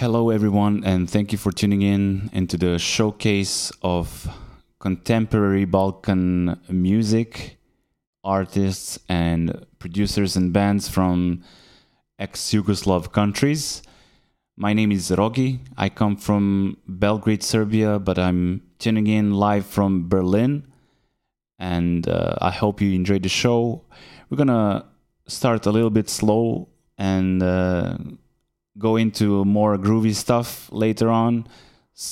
Hello, 0.00 0.30
everyone, 0.30 0.82
and 0.82 1.10
thank 1.10 1.30
you 1.30 1.36
for 1.36 1.52
tuning 1.52 1.82
in 1.82 2.30
into 2.32 2.56
the 2.56 2.78
showcase 2.78 3.70
of 3.82 4.34
contemporary 4.78 5.66
Balkan 5.66 6.58
music, 6.70 7.58
artists, 8.24 8.98
and 9.10 9.66
producers 9.78 10.36
and 10.36 10.54
bands 10.54 10.88
from 10.88 11.44
ex 12.18 12.40
Yugoslav 12.50 13.12
countries. 13.12 13.82
My 14.56 14.72
name 14.72 14.90
is 14.90 15.10
Rogi. 15.10 15.58
I 15.76 15.90
come 15.90 16.16
from 16.16 16.78
Belgrade, 16.88 17.42
Serbia, 17.42 17.98
but 17.98 18.18
I'm 18.18 18.62
tuning 18.78 19.06
in 19.06 19.34
live 19.34 19.66
from 19.66 20.08
Berlin. 20.08 20.66
And 21.58 22.08
uh, 22.08 22.36
I 22.40 22.52
hope 22.52 22.80
you 22.80 22.94
enjoyed 22.94 23.24
the 23.24 23.28
show. 23.28 23.84
We're 24.30 24.38
gonna 24.38 24.86
start 25.26 25.66
a 25.66 25.70
little 25.70 25.90
bit 25.90 26.08
slow 26.08 26.70
and 26.96 27.42
uh, 27.42 27.98
go 28.78 28.96
into 28.96 29.44
more 29.44 29.76
groovy 29.76 30.14
stuff 30.14 30.70
later 30.72 31.08
on. 31.08 31.46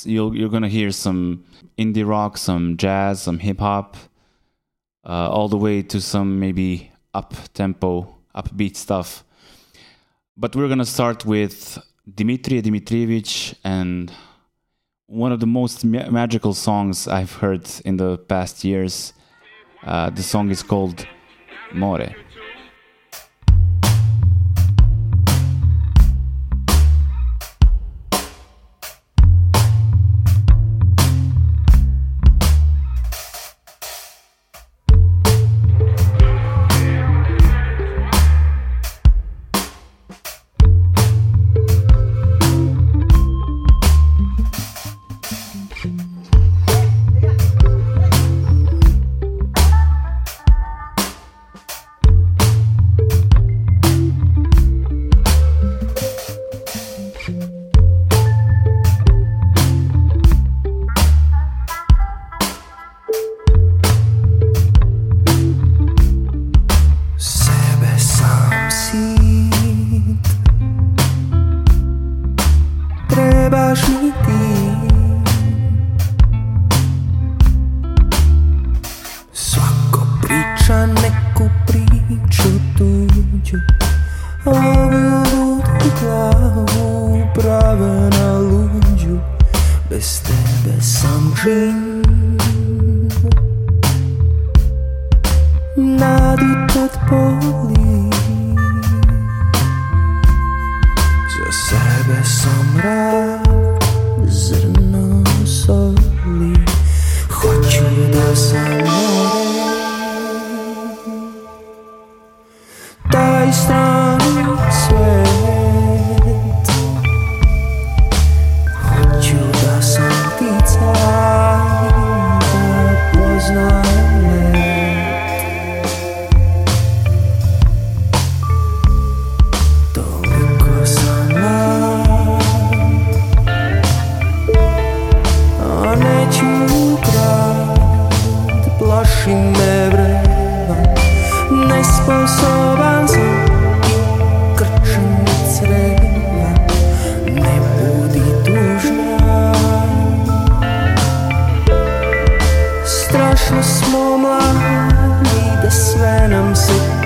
You'll, 0.04 0.36
you're 0.36 0.50
gonna 0.50 0.68
hear 0.68 0.90
some 0.90 1.44
indie 1.78 2.06
rock, 2.06 2.36
some 2.36 2.76
jazz, 2.76 3.22
some 3.22 3.38
hip 3.38 3.60
hop, 3.60 3.96
uh, 5.04 5.30
all 5.30 5.48
the 5.48 5.56
way 5.56 5.82
to 5.82 6.00
some 6.00 6.38
maybe 6.38 6.90
up 7.14 7.34
tempo, 7.54 8.16
upbeat 8.34 8.76
stuff. 8.76 9.24
But 10.36 10.54
we're 10.54 10.68
gonna 10.68 10.84
start 10.84 11.24
with 11.24 11.78
Dimitri 12.14 12.62
Dimitrievich 12.62 13.54
and 13.64 14.12
one 15.06 15.32
of 15.32 15.40
the 15.40 15.46
most 15.46 15.84
ma- 15.84 16.10
magical 16.10 16.52
songs 16.52 17.08
I've 17.08 17.32
heard 17.32 17.68
in 17.84 17.96
the 17.96 18.18
past 18.18 18.62
years. 18.64 19.14
Uh, 19.82 20.10
the 20.10 20.22
song 20.22 20.50
is 20.50 20.62
called 20.62 21.06
More. 21.72 22.14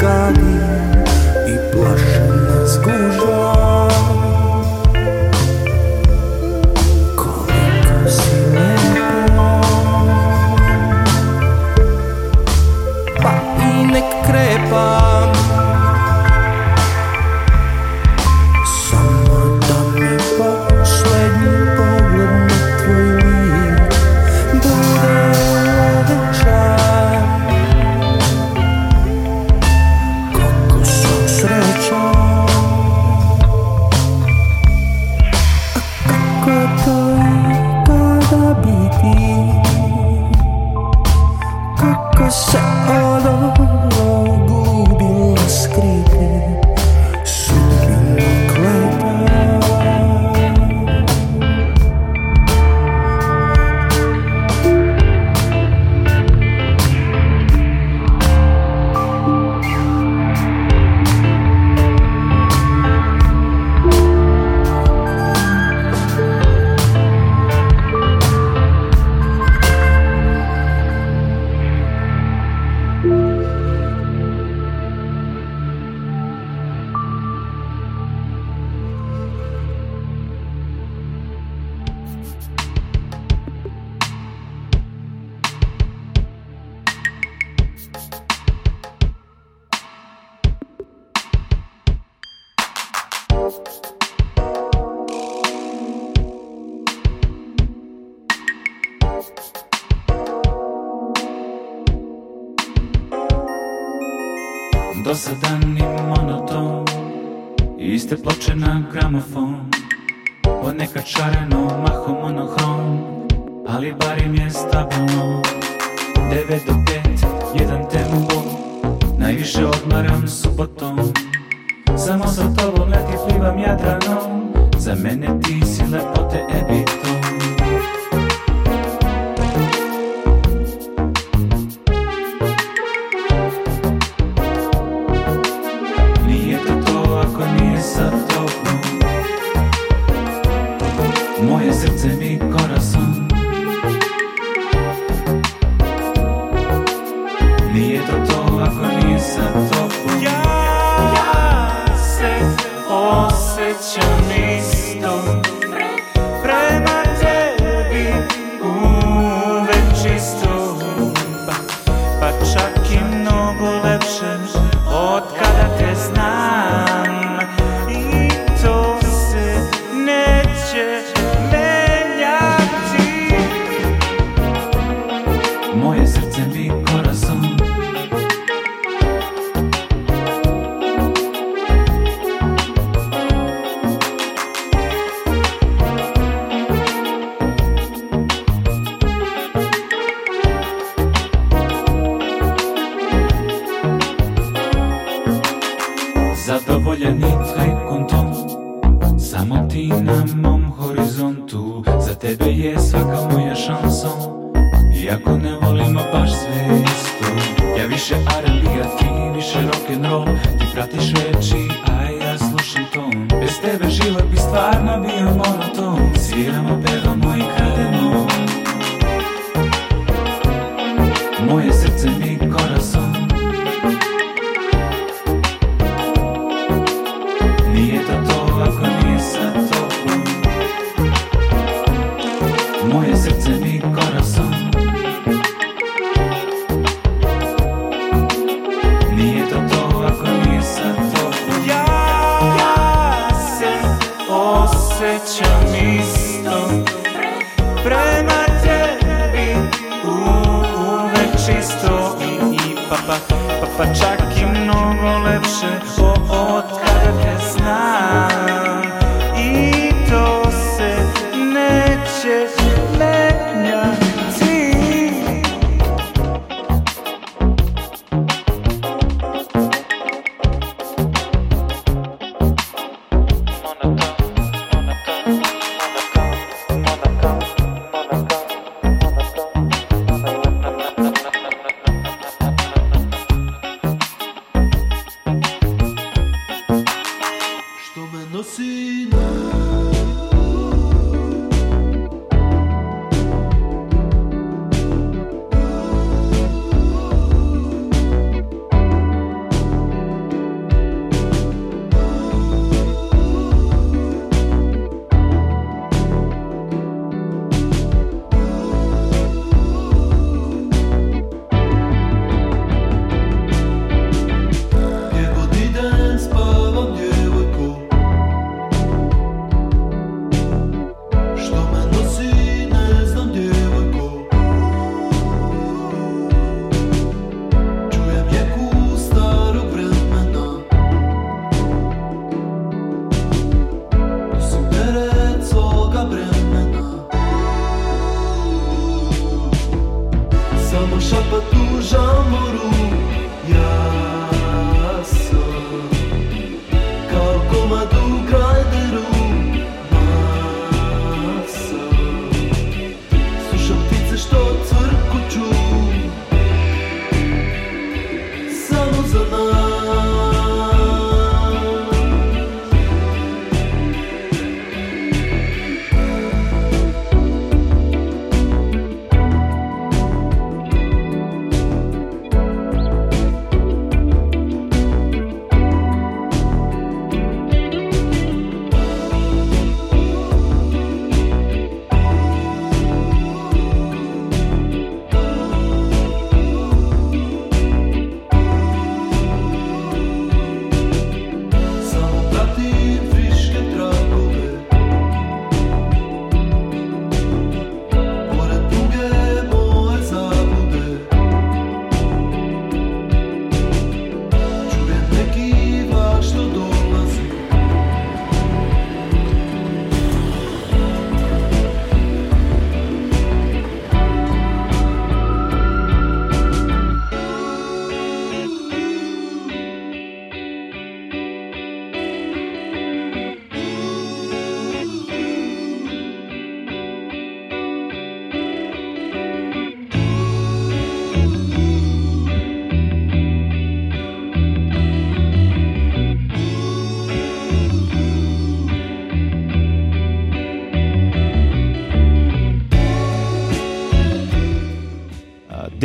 руками 0.03 0.61
И 1.47 1.73
плашем 1.73 2.47
нас 2.47 2.79
гужа 2.79 3.52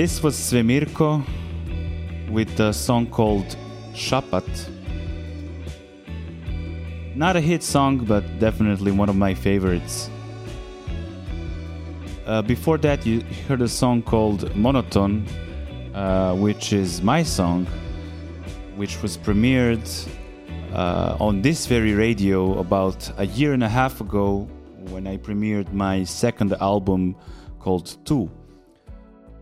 this 0.08 0.24
was 0.24 0.38
Svemirko 0.38 1.22
with 2.30 2.58
a 2.62 2.72
song 2.72 3.08
called 3.08 3.58
Shapat. 3.94 4.48
Not 7.14 7.36
a 7.36 7.42
hit 7.42 7.62
song, 7.62 8.06
but 8.06 8.24
definitely 8.40 8.94
one 8.94 9.10
of 9.10 9.18
my 9.18 9.34
favorites. 9.34 10.10
Uh, 12.26 12.42
before 12.42 12.78
that, 12.78 13.06
you 13.06 13.20
heard 13.50 13.62
a 13.62 13.68
song 13.68 14.02
called 14.02 14.56
Monotone, 14.56 15.28
uh, 15.94 16.34
which 16.36 16.72
is 16.72 17.02
my 17.02 17.22
song, 17.22 17.66
which 18.78 19.02
was 19.02 19.18
premiered 19.18 19.86
uh, 20.72 21.18
on 21.20 21.42
this 21.42 21.66
very 21.66 21.94
radio 21.94 22.58
about 22.60 23.12
a 23.18 23.26
year 23.26 23.52
and 23.52 23.62
a 23.62 23.70
half 23.70 24.00
ago 24.00 24.48
when 24.88 25.06
I 25.06 25.18
premiered 25.18 25.74
my 25.74 26.06
second 26.06 26.54
album 26.62 27.18
called 27.60 27.98
Tu. 28.06 28.32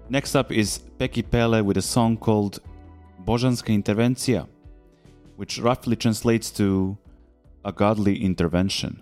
Next 0.08 0.36
up 0.36 0.52
is 0.52 0.78
Peki 1.00 1.24
Pele 1.24 1.62
with 1.62 1.78
a 1.78 1.82
song 1.82 2.16
called 2.16 2.60
Božanska 3.26 3.74
Intervencija, 3.74 4.48
which 5.36 5.58
roughly 5.58 5.96
translates 5.96 6.52
to 6.52 6.96
a 7.64 7.72
godly 7.72 8.24
intervention. 8.24 9.02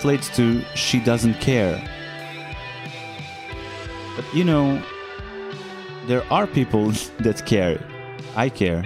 Translates 0.00 0.34
to 0.34 0.64
She 0.74 0.98
Doesn't 0.98 1.34
Care. 1.40 1.76
But 4.16 4.24
you 4.34 4.44
know, 4.44 4.82
there 6.06 6.24
are 6.32 6.46
people 6.46 6.90
that 7.18 7.44
care. 7.44 7.78
I 8.34 8.48
care. 8.48 8.82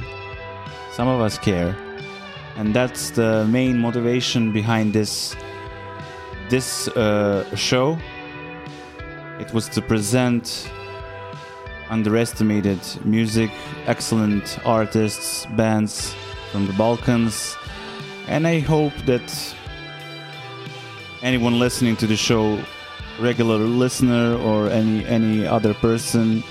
Some 0.92 1.06
of 1.06 1.20
us 1.20 1.38
care. 1.38 1.76
And 2.56 2.74
that's 2.74 3.10
the 3.10 3.46
main 3.46 3.78
motivation 3.78 4.52
behind 4.52 4.92
this 4.92 5.36
this 6.50 6.88
uh, 6.88 7.44
show. 7.54 7.96
It 9.38 9.52
was 9.52 9.68
to 9.68 9.82
present 9.82 10.68
underestimated 11.90 12.80
music, 13.04 13.50
excellent 13.86 14.58
artists, 14.64 15.46
bands 15.56 16.14
from 16.50 16.66
the 16.66 16.72
Balkans, 16.72 17.56
and 18.26 18.46
I 18.46 18.60
hope 18.60 18.94
that 19.06 19.53
anyone 21.24 21.58
listening 21.58 21.96
to 21.96 22.06
the 22.06 22.16
show, 22.16 22.60
regular 23.18 23.56
listener 23.56 24.36
or 24.36 24.68
any 24.68 25.04
any 25.06 25.46
other 25.46 25.74
person, 25.74 26.44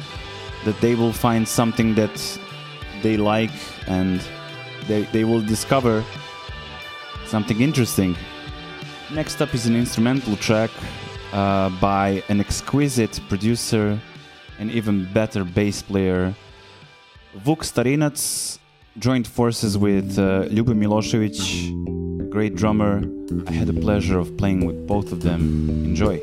that 0.66 0.80
they 0.82 0.96
will 0.96 1.14
find 1.14 1.48
something 1.48 1.96
that 1.96 2.40
they 3.02 3.16
like 3.16 3.52
and 3.88 4.22
they, 4.88 5.04
they 5.14 5.24
will 5.24 5.42
discover 5.42 6.04
something 7.26 7.62
interesting. 7.62 8.16
Next 9.12 9.42
up 9.42 9.54
is 9.54 9.68
an 9.68 9.76
instrumental 9.76 10.36
track 10.38 10.72
uh, 11.32 11.70
by 11.82 12.24
an 12.30 12.40
exquisite 12.40 13.20
producer 13.30 14.00
and 14.60 14.72
even 14.72 15.12
better 15.14 15.44
bass 15.44 15.82
player. 15.82 16.34
Vuk 17.38 17.60
Starinac 17.60 18.60
joined 19.00 19.28
forces 19.28 19.78
with 19.78 20.18
uh, 20.18 20.44
Ljube 20.50 20.74
Milosevic, 20.74 21.40
great 22.34 22.56
drummer. 22.56 23.00
I 23.46 23.52
had 23.52 23.68
the 23.68 23.80
pleasure 23.80 24.18
of 24.18 24.36
playing 24.38 24.66
with 24.66 24.88
both 24.88 25.12
of 25.12 25.22
them. 25.22 25.70
Enjoy. 25.86 26.20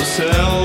o 0.00 0.04
céu. 0.04 0.59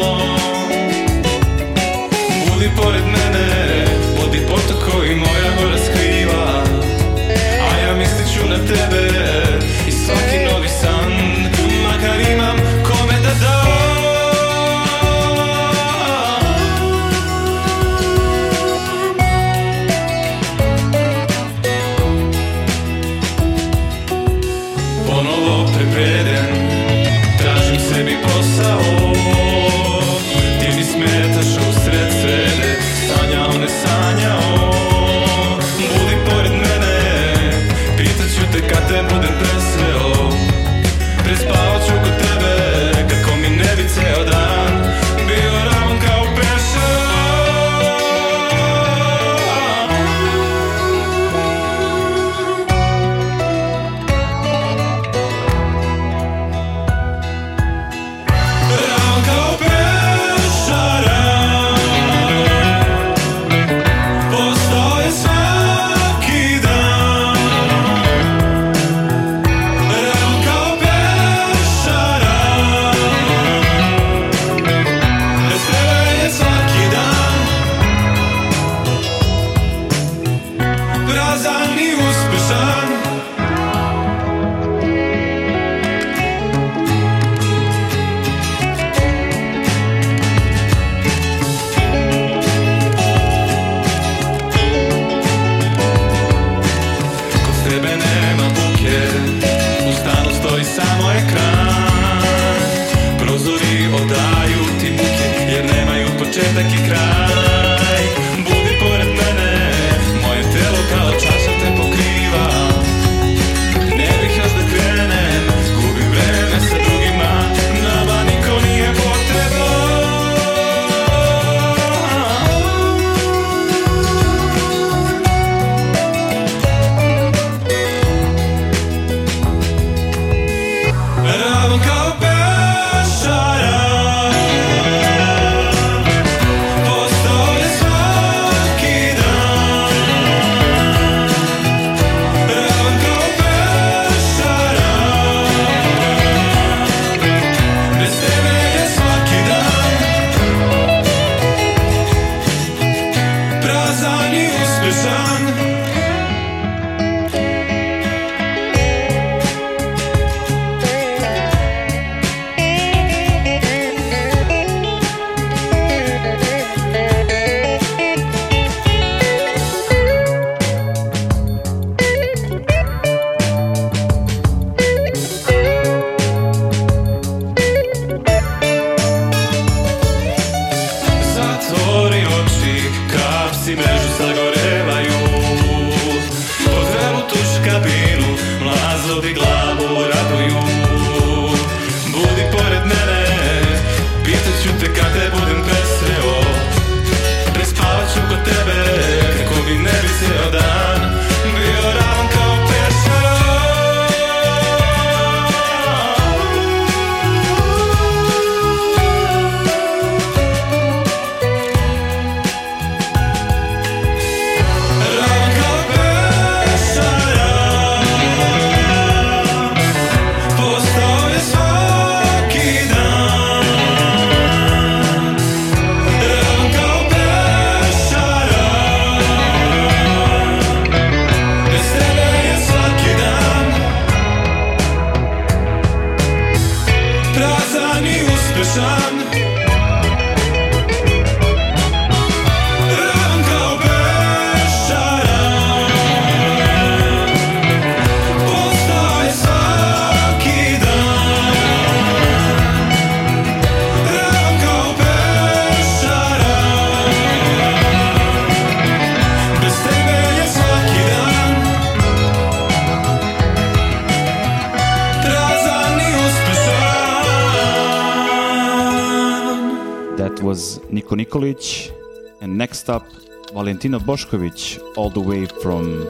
Valentino 273.85 274.13
Bošković, 274.13 274.79
all 274.97 275.11
the 275.11 275.19
way 275.19 275.47
from 275.61 276.05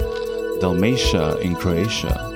Dalmatia 0.62 1.38
in 1.42 1.56
Croatia. 1.56 2.35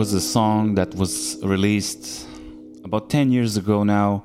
was 0.00 0.14
a 0.14 0.20
song 0.20 0.76
that 0.76 0.94
was 0.94 1.38
released 1.42 2.26
about 2.84 3.10
10 3.10 3.30
years 3.32 3.58
ago 3.58 3.84
now, 3.84 4.24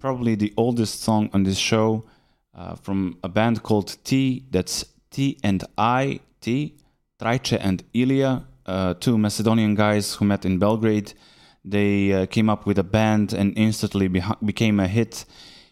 probably 0.00 0.34
the 0.34 0.52
oldest 0.56 1.02
song 1.02 1.30
on 1.32 1.44
this 1.44 1.56
show 1.56 2.02
uh, 2.52 2.74
from 2.74 3.16
a 3.22 3.28
band 3.28 3.62
called 3.62 3.96
T, 4.02 4.44
that's 4.50 4.84
T 5.12 5.38
and 5.44 5.62
I, 5.78 6.18
T, 6.40 6.74
Trajce 7.20 7.58
and 7.60 7.84
Ilya, 7.94 8.44
uh, 8.66 8.94
two 8.94 9.16
Macedonian 9.16 9.76
guys 9.76 10.14
who 10.14 10.24
met 10.24 10.44
in 10.44 10.58
Belgrade. 10.58 11.12
They 11.64 12.12
uh, 12.12 12.26
came 12.26 12.50
up 12.50 12.66
with 12.66 12.80
a 12.80 12.88
band 12.98 13.32
and 13.32 13.56
instantly 13.56 14.08
beha- 14.08 14.38
became 14.44 14.80
a 14.80 14.88
hit 14.88 15.26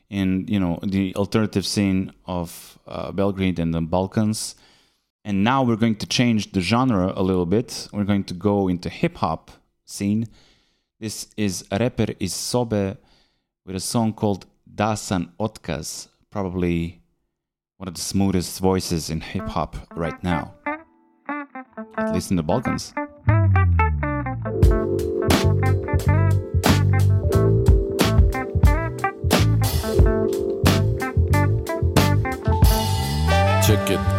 in 0.08 0.46
you 0.46 0.60
know 0.60 0.78
the 0.84 1.12
alternative 1.16 1.66
scene 1.66 2.12
of 2.26 2.78
uh, 2.86 3.10
Belgrade 3.10 3.58
and 3.58 3.74
the 3.74 3.80
Balkans. 3.80 4.54
And 5.26 5.42
now 5.42 5.64
we're 5.64 5.74
going 5.74 5.96
to 5.96 6.06
change 6.06 6.52
the 6.52 6.60
genre 6.60 7.12
a 7.16 7.20
little 7.20 7.46
bit. 7.46 7.88
We're 7.92 8.04
going 8.04 8.22
to 8.24 8.34
go 8.34 8.68
into 8.68 8.88
hip 8.88 9.16
hop 9.16 9.50
scene. 9.84 10.28
This 11.00 11.26
is 11.36 11.64
rapper 11.72 12.14
is 12.20 12.32
Sobe 12.32 12.96
with 13.66 13.74
a 13.74 13.80
song 13.80 14.12
called 14.12 14.46
Dasan 14.72 15.30
Otkas, 15.40 16.06
probably 16.30 17.00
one 17.76 17.88
of 17.88 17.94
the 17.94 18.00
smoothest 18.00 18.60
voices 18.60 19.10
in 19.10 19.20
hip 19.20 19.48
hop 19.48 19.74
right 19.96 20.22
now, 20.22 20.54
at 21.98 22.14
least 22.14 22.30
in 22.30 22.36
the 22.36 22.44
Balkans. 22.44 22.94
Check 33.66 33.90
it. 33.90 34.15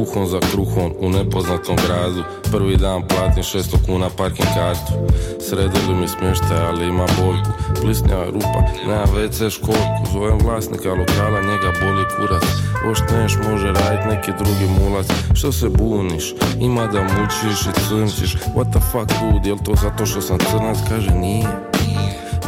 Trbuhom 0.00 0.26
za 0.26 0.40
kruhom 0.52 0.92
u 1.00 1.10
nepoznatom 1.10 1.76
gradu. 1.76 2.22
Prvi 2.52 2.76
dan 2.76 3.02
platim 3.08 3.42
600 3.42 3.86
kuna 3.86 4.08
parking 4.16 4.48
kartu. 4.54 4.92
Sredili 5.40 5.94
mi 6.00 6.08
smještaj, 6.08 6.66
ali 6.68 6.88
ima 6.88 7.06
boljku. 7.18 7.50
Plisnjava 7.82 8.24
rupa, 8.24 8.60
nema 8.86 9.04
WC 9.14 9.50
školku. 9.50 10.02
Zovem 10.12 10.38
vlasnika 10.44 10.88
lokala, 10.88 11.40
njega 11.40 11.70
boli 11.80 12.04
kurac. 12.16 12.42
Ošt 12.90 13.04
neš 13.12 13.32
može 13.50 13.66
radit 13.66 14.06
neki 14.10 14.32
drugi 14.38 14.66
mulac. 14.78 15.06
Što 15.34 15.52
se 15.52 15.68
buniš, 15.68 16.34
ima 16.60 16.86
da 16.86 17.00
mučiš 17.02 17.60
i 17.66 17.72
crnčiš. 17.88 18.36
What 18.56 18.70
the 18.70 18.80
fuck 18.92 19.12
dude, 19.20 19.48
jel 19.48 19.58
to 19.64 19.74
zato 19.82 20.06
što 20.06 20.20
sam 20.20 20.38
crnac? 20.38 20.78
Kaže 20.88 21.10
nije 21.10 21.70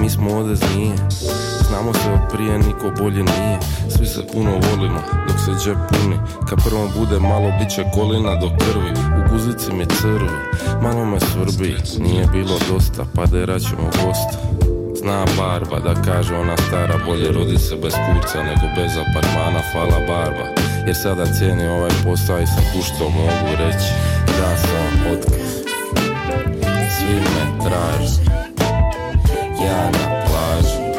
mi 0.01 0.11
smo 0.11 0.31
ovdje 0.37 0.57
zmije 0.57 0.97
Znamo 1.73 1.95
se 1.95 2.11
od 2.11 2.21
prije, 2.33 2.59
niko 2.59 2.91
bolje 2.99 3.23
nije. 3.23 3.59
Svi 3.89 4.07
se 4.07 4.21
puno 4.33 4.51
volimo, 4.51 5.01
dok 5.29 5.37
se 5.45 5.65
džep 5.65 5.77
puni. 5.89 6.17
Kad 6.49 6.65
prvo 6.65 6.89
bude 6.99 7.19
malo, 7.21 7.53
bit 7.59 7.71
će 7.75 7.85
kolina 7.95 8.35
do 8.35 8.51
krvi. 8.59 8.91
U 9.19 9.33
guzici 9.33 9.73
mi 9.73 9.87
crvi, 9.87 10.39
malo 10.83 11.05
me 11.05 11.21
svrbi. 11.21 11.77
Nije 11.99 12.27
bilo 12.27 12.59
dosta, 12.71 13.05
pa 13.15 13.27
ćemo 13.59 13.85
gosta. 13.85 14.39
Zna 14.95 15.25
barba 15.39 15.79
da 15.79 16.03
kaže 16.03 16.35
ona 16.35 16.57
stara 16.57 16.99
Bolje 17.07 17.33
rodi 17.33 17.59
se 17.59 17.77
bez 17.77 17.93
kurca 18.07 18.43
nego 18.43 18.67
bez 18.77 18.93
apartmana 18.97 19.61
Hvala 19.73 19.99
barba. 20.09 20.47
Jer 20.87 20.97
sada 20.97 21.27
cijeni 21.27 21.67
ovaj 21.67 21.91
posao 22.05 22.39
i 22.39 22.47
sam 22.47 22.65
tu 22.73 22.83
što 22.83 23.05
mogu 23.09 23.51
reći? 23.59 23.89
Da 24.39 24.57
sam 24.57 25.13
otkaz. 25.13 25.53
Svi 26.99 27.15
me 27.15 27.65
traži 27.65 28.32
я 29.65 29.91
на 29.91 30.27
плажу 30.27 30.95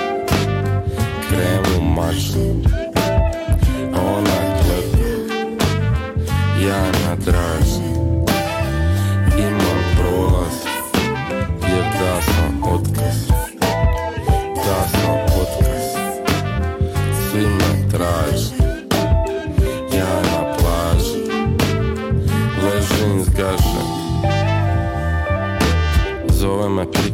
Крему 1.30 1.82
машу. 1.82 2.64
Он 3.96 4.26
отплыл 4.26 5.24
Я 6.60 6.86
на 7.06 7.16
драже 7.18 7.84
И 9.38 9.42
мой 9.42 9.82
прост 9.98 10.68
Ердаса 11.62 12.46
отказ. 12.64 13.33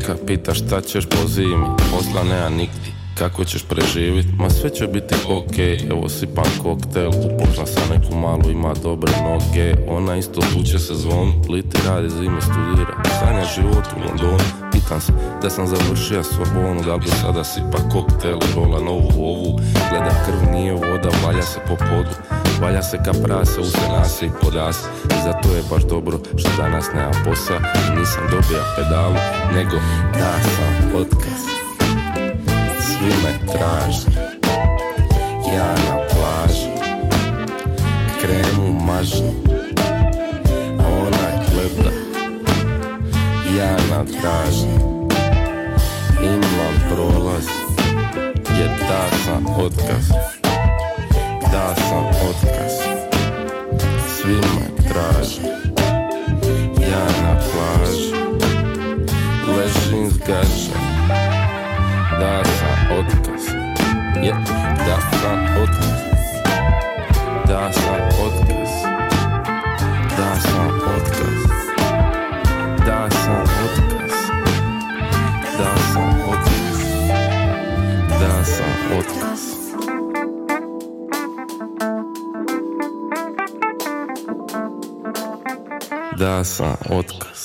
Me 0.10 0.16
klika, 0.16 0.26
pita 0.26 0.54
šta 0.54 0.82
ćeš 0.82 1.06
po 1.06 1.28
zimi 1.28 1.66
Posla 1.92 2.24
nema 2.24 2.50
nigdje, 2.50 2.94
kako 3.20 3.46
ćeš 3.46 3.64
preživit. 3.64 4.26
Ma 4.38 4.50
sve 4.50 4.70
će 4.70 4.88
biti 4.88 5.16
ok, 5.30 5.58
evo 5.92 6.10
sipam 6.10 6.52
koktel 6.64 7.10
Upozna 7.10 7.66
sa 7.66 7.82
neku 7.94 8.16
malu, 8.16 8.52
ima 8.52 8.74
dobre 8.84 9.12
noge. 9.24 9.74
Ona 9.88 10.18
isto 10.18 10.42
tuče 10.54 10.80
se 10.80 10.94
zvon, 10.96 11.34
liti 11.50 11.78
radi 11.88 12.10
zime 12.10 12.42
studira? 12.42 13.04
Sanja 13.20 13.46
život 13.56 13.86
u 13.96 14.00
Londonu, 14.00 14.44
pitam 14.72 15.02
se 15.02 15.14
da 15.42 15.50
sam 15.50 15.68
završio 15.68 16.24
Sorbonu 16.24 16.82
Da 16.86 16.98
bi 16.98 17.08
sada 17.08 17.44
sipa 17.44 17.78
koktel, 17.92 18.40
rola 18.56 18.80
novu 18.80 19.10
ovu 19.18 19.60
Gleda 19.90 20.14
krv 20.26 20.52
nije 20.52 20.74
voda, 20.74 21.10
valja 21.26 21.44
se 21.44 21.60
po 21.68 21.76
podu. 21.76 22.16
Valja 22.62 22.84
se 22.84 22.98
ka 23.06 23.12
prase, 23.24 23.60
u 23.60 23.66
se 24.10 24.26
i 24.26 24.30
podas 24.42 24.78
I 25.06 25.24
zato 25.24 25.56
je 25.56 25.64
baš 25.70 25.84
dobro 25.84 26.20
što 26.38 26.50
danas 26.58 26.86
nema 26.96 27.12
posla. 27.26 27.60
Nisam 28.00 28.24
dobija 28.32 28.64
pedalu, 28.76 29.16
nego 29.56 29.76
da 30.14 30.34
sam 30.44 31.02
otkaz 31.02 31.59
Svi 33.00 33.08
me 33.08 33.54
traže 33.54 34.08
Ja 35.56 35.72
na 35.88 35.98
plaži 36.12 36.70
Kremu 38.22 38.74
mažni 38.86 39.34
Ona 40.78 41.30
gleda. 41.52 41.92
Ja 43.58 43.78
na 43.90 44.04
traži 44.04 44.68
Imam 46.24 46.76
prolaz 46.90 47.48
Jer 48.60 48.70
da 48.80 49.18
sam 49.26 49.46
otkaz 49.46 50.10
da 51.52 51.76
sam 51.76 52.06
otkaz. 52.06 52.74
Svi 54.08 54.34
me 54.36 54.90
traže 54.90 55.42
Ja 56.92 57.06
na 57.24 57.36
plaži 57.36 58.14
Ležim 59.58 60.10
zgažen 60.10 60.82
Da 62.20 62.44
sam 62.44 62.79
отказ. 62.90 63.44
Я 64.22 64.36
Да, 64.86 64.98
отказ. 65.64 66.00
Да, 67.48 67.68
отказ. 67.68 68.72
Да, 70.18 70.34
отказ. 70.96 71.42
Да, 72.86 73.06
отказ. 73.06 74.14
Да, 75.58 75.72
отказ. 76.34 76.80
Да, 78.20 78.34
отказ. 79.00 79.40
Да, 86.18 86.44
да, 86.44 86.78
отказ. 86.90 87.39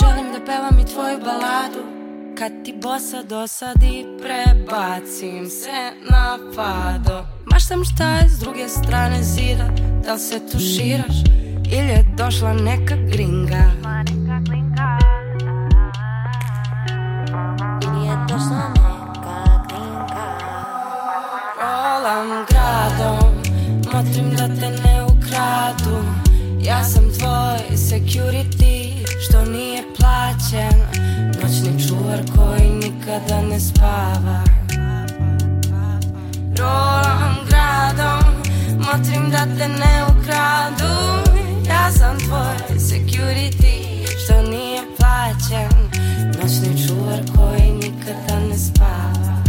Želim 0.00 0.32
da 0.32 0.44
pevam 0.46 0.78
i 0.78 0.86
tvoju 0.86 1.18
baladu. 1.18 2.00
Kad 2.38 2.52
ti 2.64 2.74
bosa 2.82 3.22
dosadi 3.22 4.06
prebacim 4.22 5.46
se 5.46 5.92
na 6.10 6.38
fado 6.54 7.26
Maštam 7.52 7.84
šta 7.84 8.08
je 8.08 8.28
s 8.28 8.38
druge 8.38 8.68
strane 8.68 9.22
zida 9.22 9.70
Da 10.04 10.12
li 10.12 10.18
se 10.18 10.40
tuširaš 10.52 11.16
ili 11.72 11.88
je 11.88 12.14
došla 12.16 12.52
neka 12.52 12.96
gringa? 12.96 13.70
Ili 17.82 18.06
je 18.06 18.16
došla 18.28 18.68
neka 18.68 19.66
gringa? 19.68 20.38
Rolam 21.60 22.46
gradom 22.48 23.30
Motrim 23.92 24.30
da 24.30 24.48
te 24.60 24.70
ne 24.70 25.02
ukradu. 25.02 26.04
Ja 26.60 26.84
sam 26.84 27.04
tvoj 27.18 27.76
security 27.76 28.59
nikada 33.10 33.42
ne 33.42 33.60
spava. 33.60 34.44
Rolam 36.58 37.36
gradom 37.48 38.34
Motrim 38.78 39.30
da 39.30 39.38
te 39.58 39.68
ne 39.68 40.04
ukradu. 40.04 40.92
Ja 41.68 41.92
sam 41.92 42.18
tvoj 42.18 42.78
security 42.78 44.06
Što 44.24 44.50
nije 44.50 44.82
plaćen. 44.96 45.90
Noćni 46.42 46.86
čuvar 46.88 47.20
koji 47.36 47.72
nikada 47.72 48.40
ne 48.48 48.58
spava. 48.58 49.42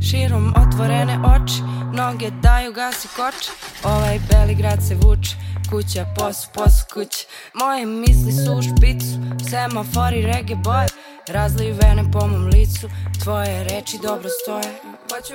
Širom 0.00 0.54
otvorene 0.56 1.18
oči 1.18 1.62
Noge 1.92 2.30
daju 2.30 2.72
gasi 2.72 3.08
koč. 3.16 3.48
Ovaj 3.84 4.18
beli 4.30 4.54
grad 4.54 4.82
se 4.88 4.94
vuče 4.94 5.45
Kuća, 5.70 6.06
posu, 6.16 6.48
posu, 6.54 6.84
kuć 6.94 7.26
Moje 7.54 7.86
misli 7.86 8.32
su 8.32 8.52
u 8.52 8.62
špicu 8.62 9.06
Semafori, 9.50 10.22
reggae 10.22 10.56
boy 10.56 10.88
Razlivene 11.28 12.12
po 12.12 12.26
mom 12.26 12.46
licu 12.46 12.88
Tvoje 13.22 13.64
reči 13.64 13.98
dobro 14.02 14.28
stoje. 14.42 14.80
Hoću 15.10 15.34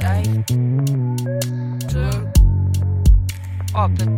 Da 0.00 0.18
ih 0.20 0.44
čujem 1.92 2.32
Opet. 3.74 4.08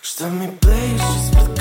Šta 0.00 0.30
mi 0.30 0.48
blejiš 0.62 1.02
ispred 1.16 1.58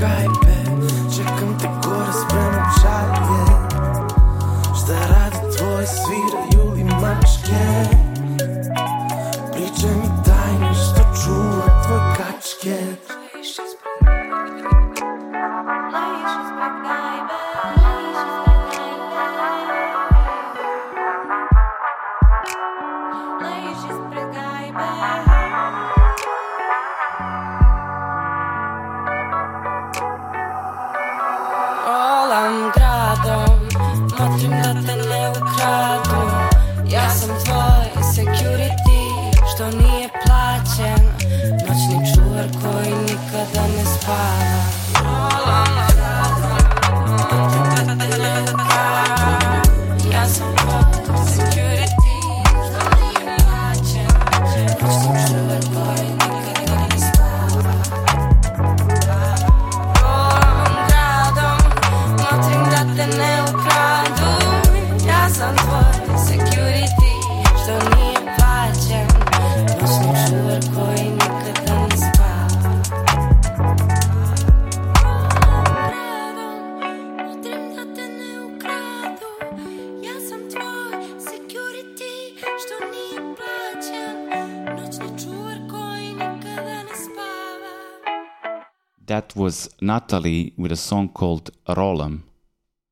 Natalie 89.82 90.54
with 90.58 90.72
a 90.72 90.76
song 90.78 91.10
called 91.10 91.50
Rolam, 91.68 92.22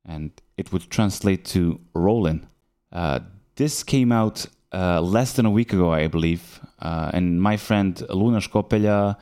and 0.04 0.32
it 0.56 0.72
would 0.72 0.90
translate 0.90 1.44
to 1.46 1.80
Rollin. 1.94 2.46
Uh, 2.92 3.20
this 3.54 3.84
came 3.84 4.10
out 4.10 4.46
uh, 4.72 5.00
less 5.00 5.32
than 5.34 5.46
a 5.46 5.50
week 5.50 5.72
ago, 5.72 5.92
I 5.92 6.08
believe, 6.08 6.60
uh, 6.80 7.10
and 7.14 7.40
my 7.40 7.56
friend 7.56 8.02
Luna 8.10 8.38
Skopelja 8.38 9.16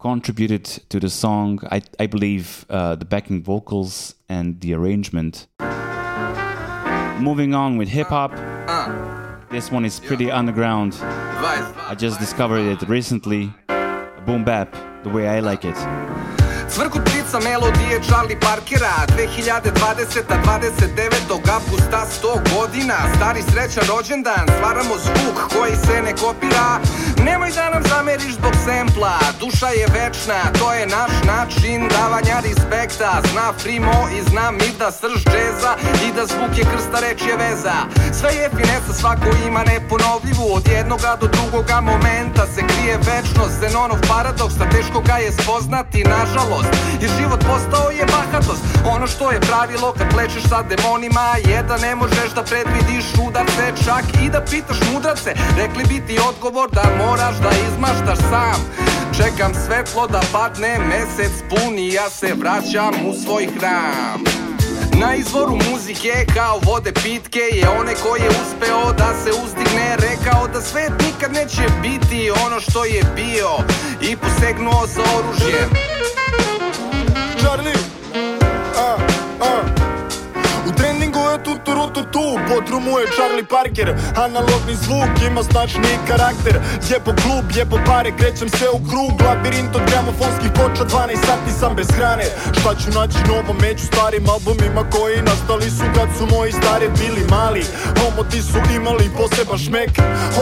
contributed 0.00 0.64
to 0.64 0.98
the 0.98 1.08
song, 1.08 1.60
I, 1.70 1.82
I 2.00 2.06
believe, 2.06 2.66
uh, 2.68 2.96
the 2.96 3.04
backing 3.04 3.42
vocals 3.42 4.16
and 4.28 4.60
the 4.60 4.74
arrangement. 4.74 5.46
Moving 7.20 7.54
on 7.54 7.78
with 7.78 7.88
hip 7.88 8.08
hop, 8.08 8.32
this 9.50 9.70
one 9.70 9.84
is 9.84 10.00
pretty 10.00 10.30
underground. 10.32 10.98
I 11.00 11.94
just 11.96 12.18
discovered 12.18 12.66
it 12.66 12.88
recently. 12.88 13.52
Boom 14.26 14.44
bap, 14.44 14.74
the 15.04 15.10
way 15.10 15.28
I 15.28 15.40
like 15.40 15.64
it 15.64 16.43
cvrku 16.68 16.98
tri 17.04 17.23
Cvrkutica 17.34 17.50
melodije 17.50 18.00
Charlie 18.02 18.38
Parkera 18.40 18.94
2020. 19.16 20.22
29. 20.44 21.54
avgusta 21.56 22.06
100 22.22 22.54
godina 22.54 22.94
Stari 23.16 23.42
srećan 23.42 23.84
rođendan 23.88 24.46
Stvaramo 24.56 24.94
zvuk 25.04 25.38
koji 25.54 25.76
se 25.86 26.02
ne 26.02 26.12
kopira 26.16 26.80
Nemoj 27.24 27.50
da 27.50 27.70
nam 27.70 27.82
zameriš 27.90 28.34
zbog 28.34 28.54
sempla 28.64 29.18
Duša 29.40 29.68
je 29.68 29.86
večna, 29.86 30.38
to 30.58 30.72
je 30.72 30.86
naš 30.86 31.12
način 31.32 31.88
Davanja 31.88 32.38
respekta 32.46 33.22
Zna 33.32 33.52
Frimo 33.58 33.96
i 34.16 34.22
zna 34.30 34.50
Mida 34.50 34.90
Srž 35.00 35.20
džeza 35.30 35.72
I 36.06 36.12
da 36.16 36.26
zvuk 36.26 36.52
je 36.58 36.64
krsta 36.70 36.98
reč 37.00 37.20
je 37.28 37.36
veza 37.36 37.78
Sve 38.18 38.30
je 38.40 38.50
finesa, 38.56 38.92
svako 39.00 39.28
ima 39.46 39.62
neponovljivu 39.72 40.46
Od 40.56 40.68
jednoga 40.68 41.16
do 41.20 41.26
drugoga 41.36 41.80
momenta 41.80 42.44
Se 42.54 42.62
krije 42.70 42.94
večnost 42.96 43.54
Zenonov 43.60 44.00
paradoks 44.08 44.56
A 44.60 44.70
teško 44.70 45.00
ga 45.08 45.16
je 45.24 45.32
spoznati, 45.32 46.04
nažalost 46.04 46.72
život 47.24 47.40
postao 47.40 47.90
je 47.90 48.04
bahatost. 48.06 48.62
Ono 48.94 49.06
što 49.06 49.30
je 49.30 49.40
pravilo 49.40 49.94
kad 49.98 50.14
plečeš 50.14 50.42
sa 50.48 50.62
demonima 50.62 51.26
Je 51.48 51.62
da 51.62 51.76
ne 51.76 51.94
možeš 51.94 52.30
da 52.34 52.42
predvidiš 52.42 53.04
udarce 53.26 53.64
Čak 53.84 54.04
i 54.24 54.30
da 54.30 54.40
pitaš 54.50 54.78
mudrace. 54.92 55.30
Rekli 55.56 55.84
bi 55.88 56.06
ti 56.06 56.18
odgovor 56.28 56.70
da 56.70 56.84
moraš 56.98 57.36
da 57.36 57.50
izmaštaš 57.68 58.18
sam. 58.30 58.58
Čekam 59.16 59.52
svetlo 59.66 60.06
da 60.06 60.20
padne 60.32 60.78
mesec 60.78 61.34
pun 61.50 61.78
I 61.78 61.92
ja 61.92 62.10
se 62.10 62.34
vraćam 62.40 62.94
u 63.08 63.12
svoj 63.24 63.48
hram. 63.58 64.20
Na 65.00 65.14
izvoru 65.14 65.56
muzike 65.70 66.26
kao 66.34 66.60
vode 66.62 66.92
pitke 66.92 67.44
je 67.52 67.68
one 67.68 67.94
koji 68.02 68.20
je 68.20 68.28
uspeo 68.28 68.92
da 68.92 69.10
se 69.22 69.30
uzdigne. 69.44 69.96
Rekao 69.96 70.48
da 70.52 70.60
svet 70.60 70.92
nikad 71.06 71.32
neće 71.32 71.64
biti 71.82 72.30
ono 72.46 72.60
što 72.60 72.84
je 72.84 73.02
bio 73.16 73.50
I 74.00 74.16
posegnuo 74.16 74.86
za 74.86 75.02
oružjem 75.18 75.70
Charlie 77.44 77.83
je 81.34 81.42
tu 81.42 81.54
tu 81.64 81.72
tu 81.94 82.02
tu 82.12 82.24
Podrumu 82.48 82.98
je 82.98 83.06
Charlie 83.16 83.48
Parker. 83.54 83.88
Analogni 84.16 84.74
zvuk 84.74 85.14
ima 85.26 85.42
snačni 85.42 85.94
karakter. 86.08 86.54
Jebo 86.90 87.10
klub, 87.22 87.44
jebo 87.58 87.76
pare, 87.86 88.10
krećem 88.18 88.48
se 88.48 88.66
u 88.76 88.78
krug. 88.88 89.12
Labirint 89.26 89.76
od 89.76 89.82
gramofonskih 89.90 90.50
ploča 90.56 90.84
12 90.84 91.26
sati 91.26 91.50
sam 91.60 91.72
bez 91.76 91.88
hrane. 91.96 92.26
Šta 92.58 92.70
ću 92.80 92.88
naći 92.98 93.18
novo 93.28 93.52
među 93.62 93.84
starim 93.86 94.24
albumima 94.34 94.82
Koji 94.94 95.22
nastali 95.22 95.70
su 95.70 95.84
kad 95.96 96.08
su 96.18 96.24
moji 96.36 96.52
stari 96.52 96.88
bili 97.00 97.22
mali? 97.30 97.64
Homoti 98.00 98.40
su 98.42 98.58
imali 98.76 99.10
poseban 99.18 99.58
šmek. 99.58 99.92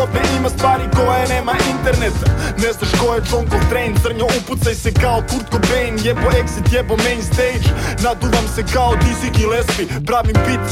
Ovde 0.00 0.20
ima 0.38 0.48
stvari 0.48 0.84
koje 0.96 1.22
nema 1.34 1.54
internet. 1.74 2.16
Ne 2.62 2.70
znaš 2.76 2.90
ko 3.00 3.14
je 3.14 3.20
John 3.30 3.44
Coltrane 3.50 3.94
Crnjo 4.02 4.26
upucaj 4.38 4.74
se 4.74 4.90
kao 5.02 5.18
Kurt 5.30 5.46
Cobain. 5.52 5.94
Jebo 6.06 6.26
exit, 6.40 6.66
jebo 6.76 6.94
main 7.04 7.22
stage. 7.32 7.66
Naduvam 8.04 8.46
se 8.54 8.62
kao 8.74 8.90
Dizzy 9.02 9.28
Gillespie. 9.36 9.86
Pravim 10.06 10.36
beat 10.46 10.62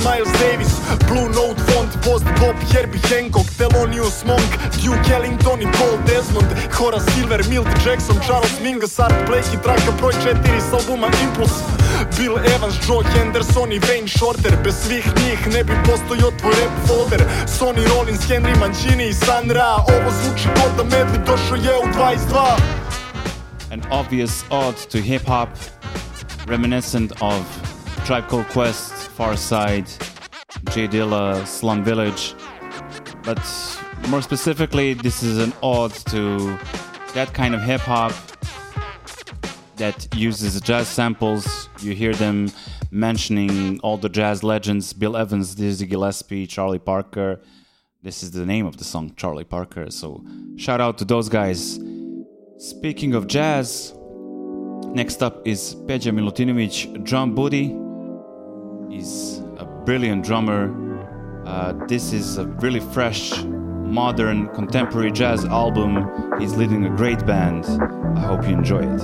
Miles 0.00 0.32
Davis. 0.38 0.78
Blue 1.08 1.28
Note 1.28 1.58
font 1.70 1.90
Post 2.02 2.24
Bop 2.40 2.56
Herbie 2.72 3.00
Hancock 3.10 3.46
Thelonious 3.58 4.24
Monk 4.24 4.48
Duke 4.82 5.10
Ellington 5.10 5.60
i 5.60 5.66
Paul 5.66 5.98
Desmond 6.06 6.46
Horace 6.72 7.04
Silver 7.12 7.42
Milt 7.48 7.66
Jackson 7.84 8.20
Charles 8.20 8.60
Mingus 8.60 8.98
Art 9.00 9.14
Blakey 9.26 9.58
Traka 9.62 9.92
broj 9.98 10.14
4 10.14 10.60
s 10.60 10.72
albuma 10.72 11.08
Bill 12.16 12.38
Evans, 12.38 12.76
Joe 12.86 13.02
Henderson 13.02 13.72
i 13.72 13.80
Wayne 13.80 14.08
Shorter. 14.08 14.56
Bez 14.64 14.74
svih 14.74 15.06
njih 15.06 15.54
ne 15.54 15.64
bi 15.64 15.72
tvoj 15.84 16.20
rap 16.42 16.86
folder. 16.86 17.22
Sonny 17.46 17.84
Rollins, 17.88 18.30
Henry 18.30 18.58
Mancini 18.58 19.08
i 19.08 19.12
Sun 19.12 19.50
Ra. 19.50 19.74
Ovo 19.76 20.10
zvuči 20.22 20.48
da 20.76 20.84
medli 20.84 21.18
došao 21.26 21.56
je 21.56 21.76
u 21.78 21.86
22 21.98 22.58
An 23.72 23.82
obvious 23.90 24.44
ode 24.50 24.78
to 24.92 24.98
hip 24.98 25.26
hop, 25.26 25.48
reminiscent 26.46 27.12
of 27.20 27.77
Tribe 28.04 28.28
Called 28.28 28.46
Quest, 28.48 28.92
Pharcyde, 29.16 29.88
J 30.72 30.88
Dilla, 30.88 31.46
Slum 31.46 31.84
Village. 31.84 32.34
But 33.24 33.38
more 34.08 34.22
specifically, 34.22 34.94
this 34.94 35.22
is 35.22 35.38
an 35.38 35.52
ode 35.62 35.92
to 36.06 36.58
that 37.14 37.32
kind 37.34 37.54
of 37.54 37.62
hip 37.62 37.80
hop 37.80 38.12
that 39.76 40.08
uses 40.14 40.60
jazz 40.60 40.88
samples. 40.88 41.68
You 41.80 41.94
hear 41.94 42.14
them 42.14 42.50
mentioning 42.90 43.78
all 43.80 43.96
the 43.96 44.08
jazz 44.08 44.42
legends 44.42 44.92
Bill 44.92 45.16
Evans, 45.16 45.54
Dizzy 45.54 45.86
Gillespie, 45.86 46.46
Charlie 46.46 46.78
Parker. 46.78 47.40
This 48.02 48.22
is 48.22 48.30
the 48.30 48.46
name 48.46 48.66
of 48.66 48.76
the 48.76 48.84
song, 48.84 49.12
Charlie 49.16 49.44
Parker. 49.44 49.90
So 49.90 50.24
shout 50.56 50.80
out 50.80 50.98
to 50.98 51.04
those 51.04 51.28
guys. 51.28 51.78
Speaking 52.58 53.14
of 53.14 53.26
jazz, 53.26 53.94
next 54.94 55.22
up 55.22 55.46
is 55.46 55.74
Peja 55.86 56.12
Milutinovic, 56.12 57.04
drum 57.04 57.34
booty. 57.34 57.87
He's 58.90 59.42
a 59.58 59.66
brilliant 59.66 60.24
drummer. 60.24 60.72
Uh, 61.46 61.72
this 61.86 62.12
is 62.12 62.38
a 62.38 62.46
really 62.46 62.80
fresh 62.80 63.42
modern 63.44 64.48
contemporary 64.54 65.12
jazz 65.12 65.44
album. 65.44 66.10
He's 66.40 66.56
leading 66.56 66.86
a 66.86 66.90
great 66.90 67.24
band. 67.26 67.66
I 68.16 68.20
hope 68.20 68.44
you 68.44 68.50
enjoy 68.50 68.86
it. 68.86 69.00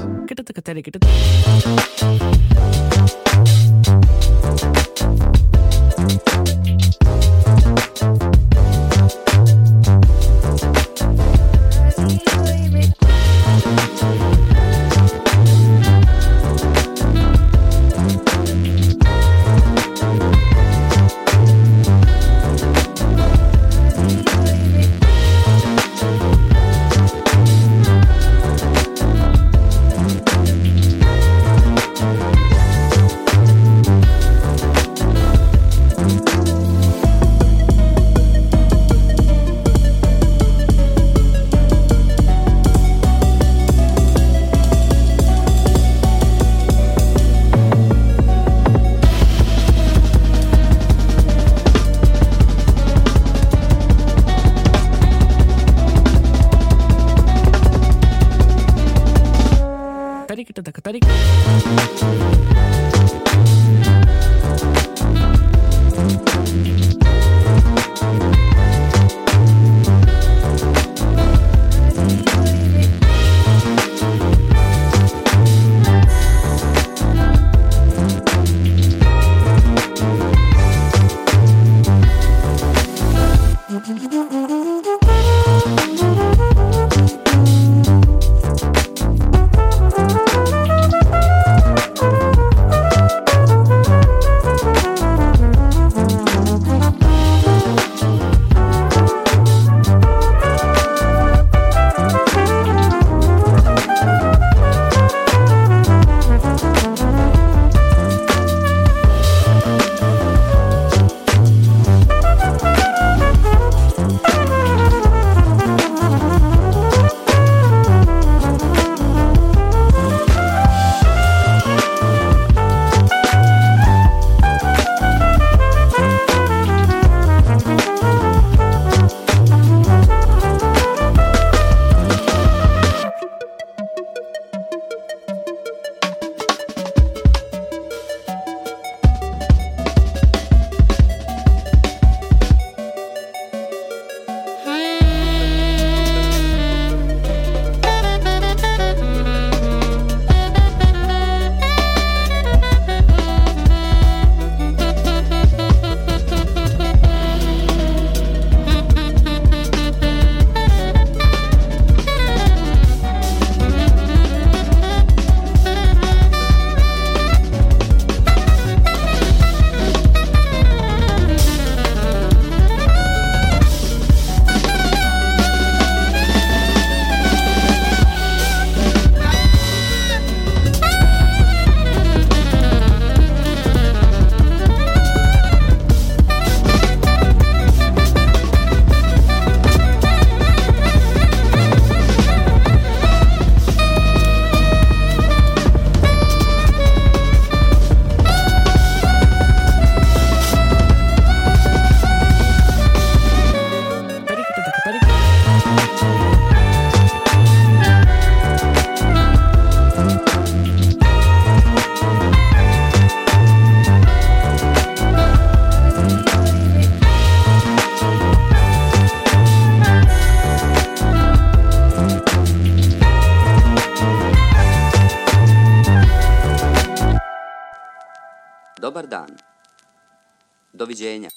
Doviđenja. 231.04 231.28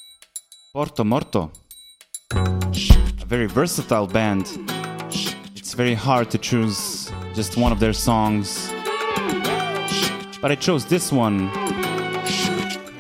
Porto 0.74 1.04
Morto. 1.04 1.50
A 3.22 3.26
very 3.26 3.48
versatile 3.56 4.08
band. 4.14 4.46
It's 5.56 5.76
very 5.76 5.96
hard 5.96 6.30
to 6.32 6.38
choose 6.38 7.12
just 7.36 7.58
one 7.58 7.74
of 7.74 7.80
their 7.80 7.94
songs. 7.94 8.70
But 10.42 10.52
I 10.52 10.56
chose 10.56 10.88
this 10.88 11.12
one 11.12 11.50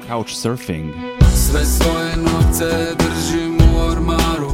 Couch 0.07 0.36
Surfing. 0.36 0.93
Sve 1.36 1.65
svoje 1.65 2.18
novce 2.18 2.95
držim 2.99 3.57
u 3.57 3.80
ormaru 3.80 4.51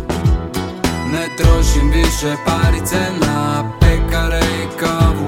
Ne 1.12 1.28
trošim 1.38 1.92
više 1.92 2.36
parice 2.46 3.00
na 3.28 3.72
pekare 3.80 4.40
i 4.40 4.80
kavu 4.80 5.23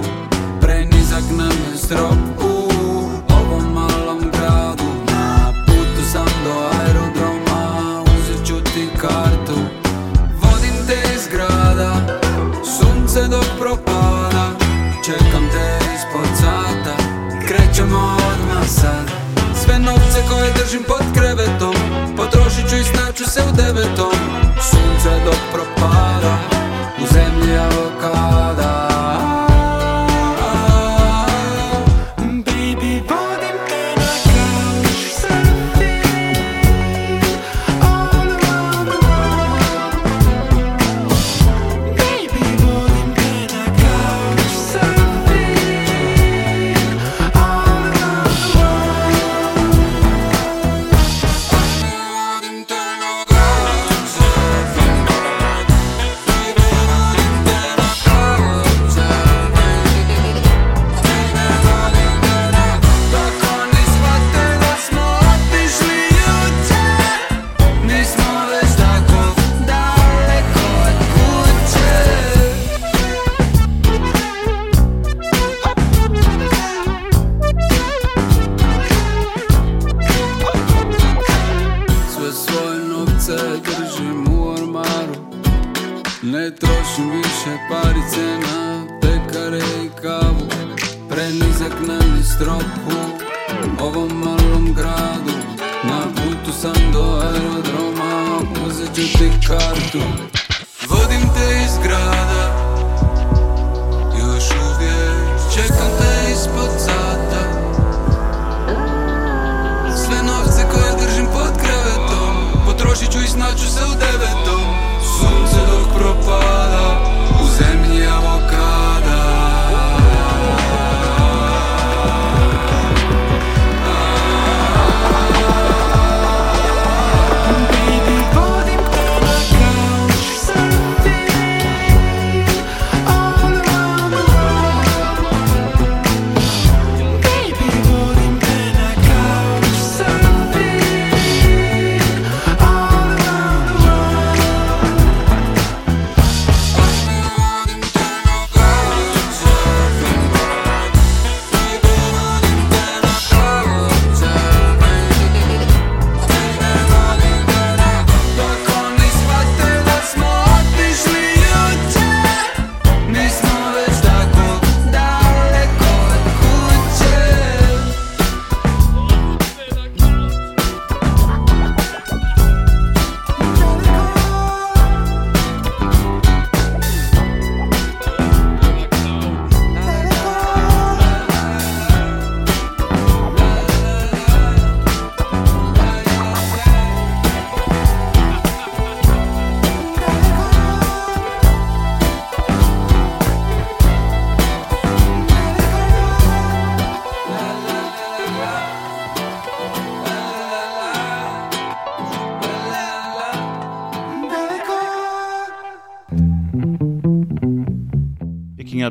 ću 23.36 23.42
i 23.42 24.15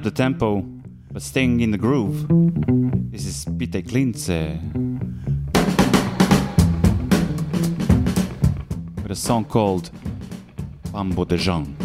the 0.05 0.11
tempo, 0.11 0.63
but 1.11 1.23
staying 1.23 1.61
in 1.61 1.71
the 1.71 1.79
groove. 1.79 2.27
This 3.11 3.25
is 3.25 3.47
Peter 3.59 3.81
Klintze. 3.81 4.61
With 9.03 9.11
a 9.11 9.17
song 9.17 9.47
called 9.47 9.91
bambo 10.93 11.25
de 11.25 11.39
Jean. 11.39 11.84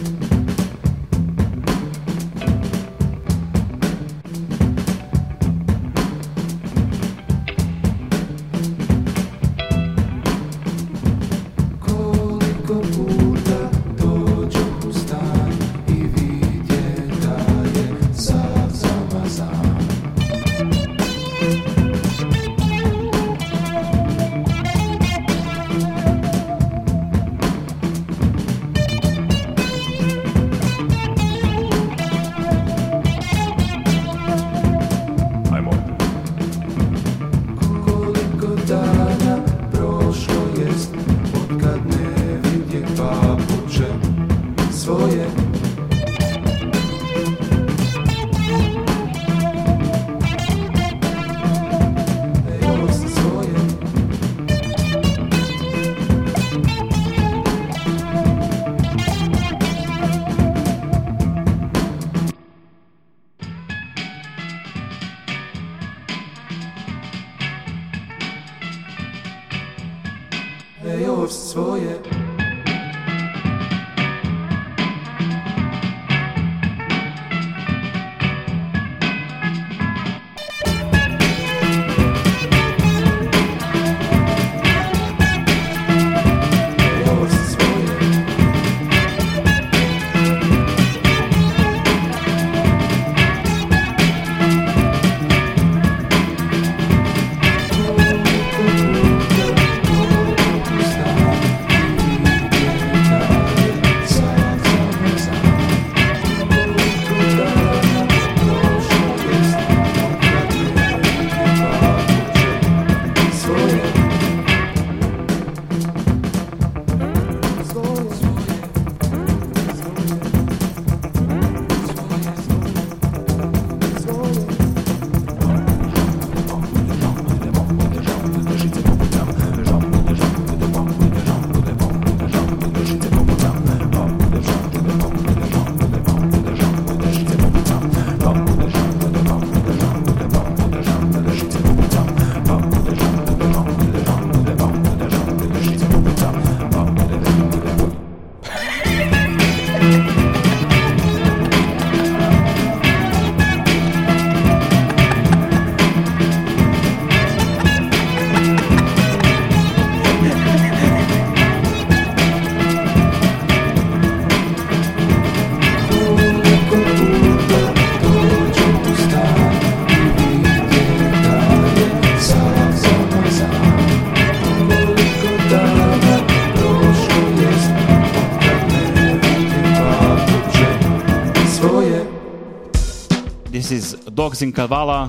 Dogs 184.20 184.42
in 184.42 184.52
Kavala 184.52 185.08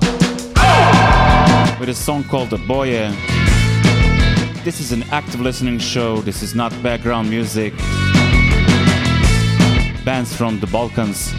with 1.81 1.89
a 1.89 1.93
song 1.93 2.23
called 2.23 2.49
The 2.49 2.57
Boye. 2.59 3.11
This 4.63 4.79
is 4.79 4.93
an 4.93 5.03
active 5.11 5.41
listening 5.41 5.79
show. 5.79 6.21
This 6.21 6.41
is 6.41 6.55
not 6.55 6.71
background 6.81 7.29
music. 7.29 7.75
Bands 10.05 10.33
from 10.33 10.61
the 10.61 10.67
Balkans. 10.67 11.33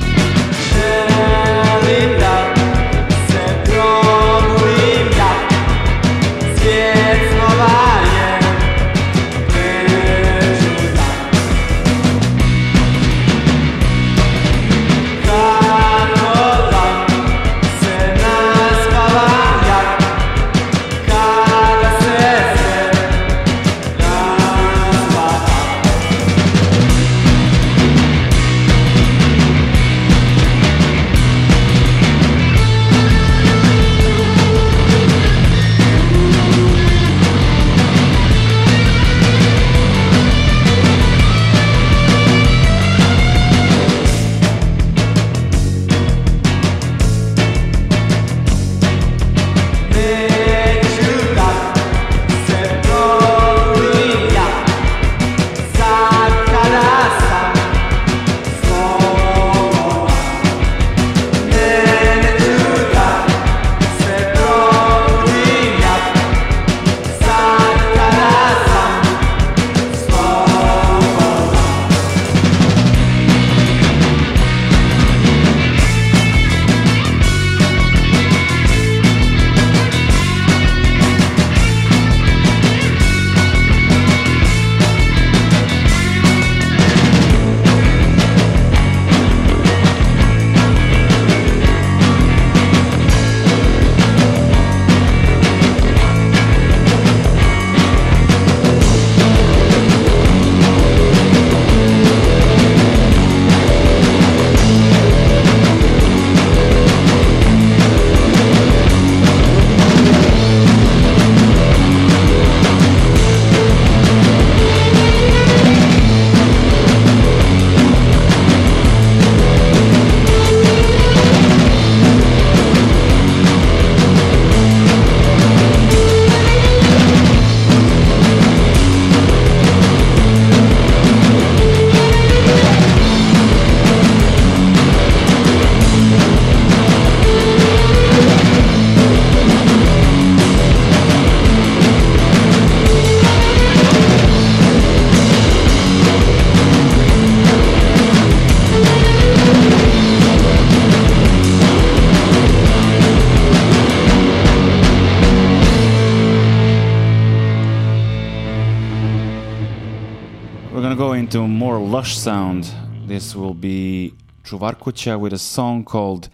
Lush 162.03 162.17
sound. 162.17 162.65
This 163.07 163.35
will 163.35 163.55
be 163.55 164.11
Čuvarkuća 164.45 165.17
with 165.19 165.35
a 165.35 165.39
song 165.39 165.85
called 165.85 166.29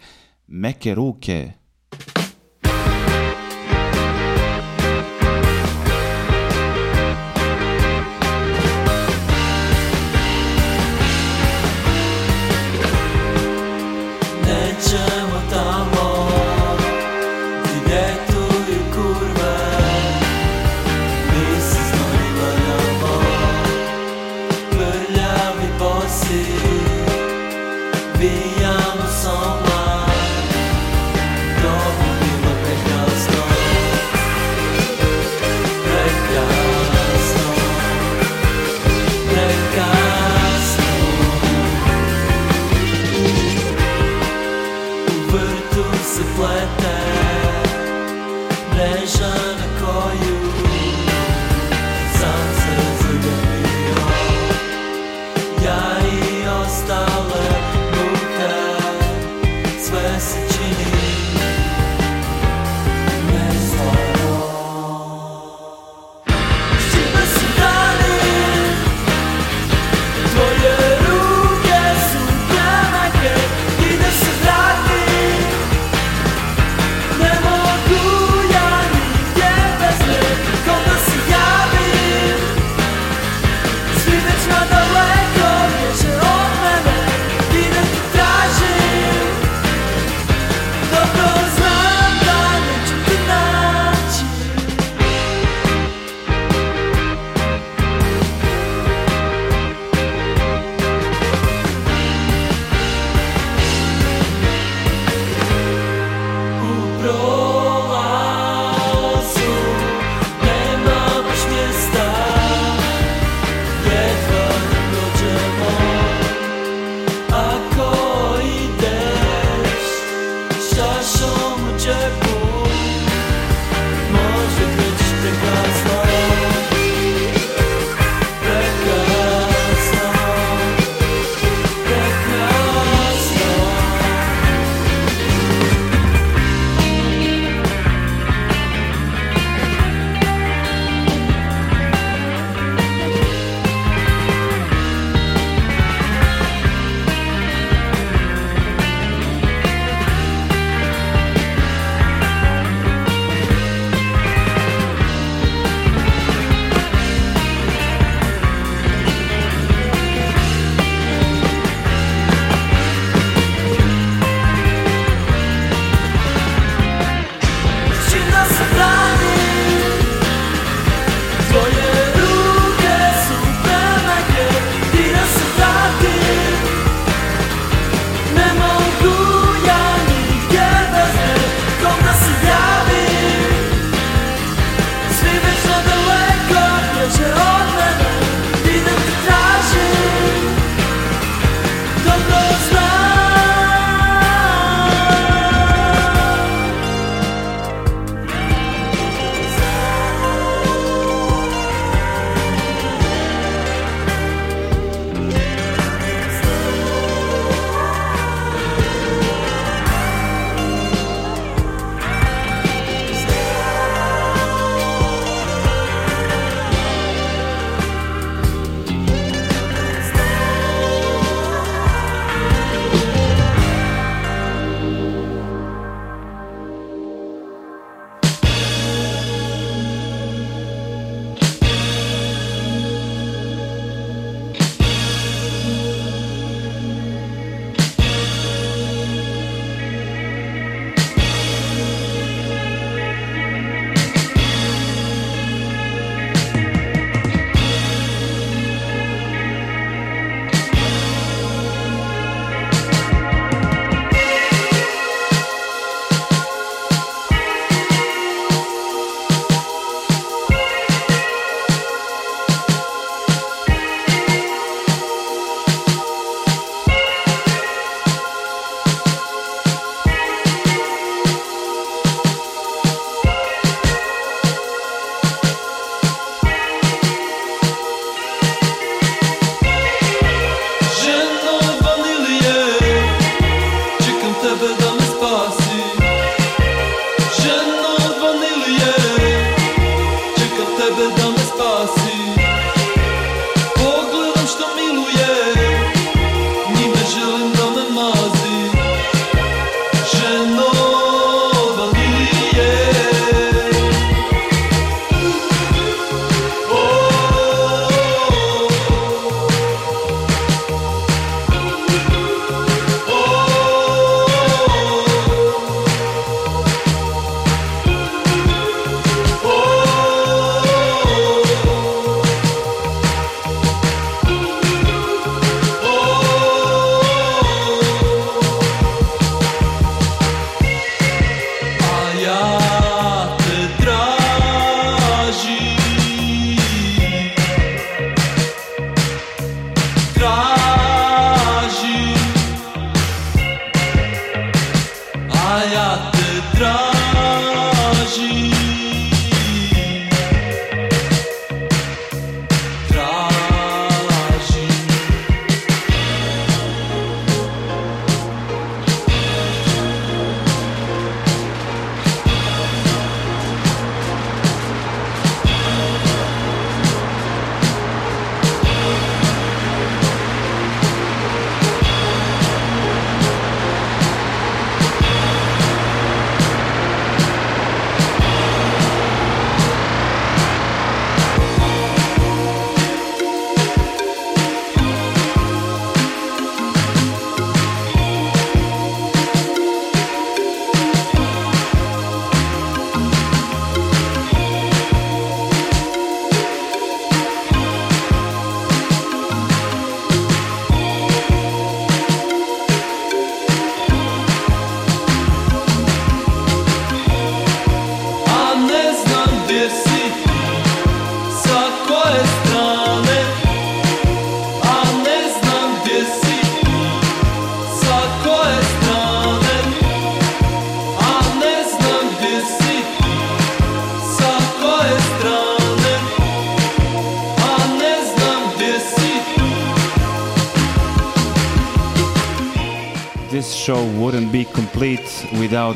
Meke 0.47 0.95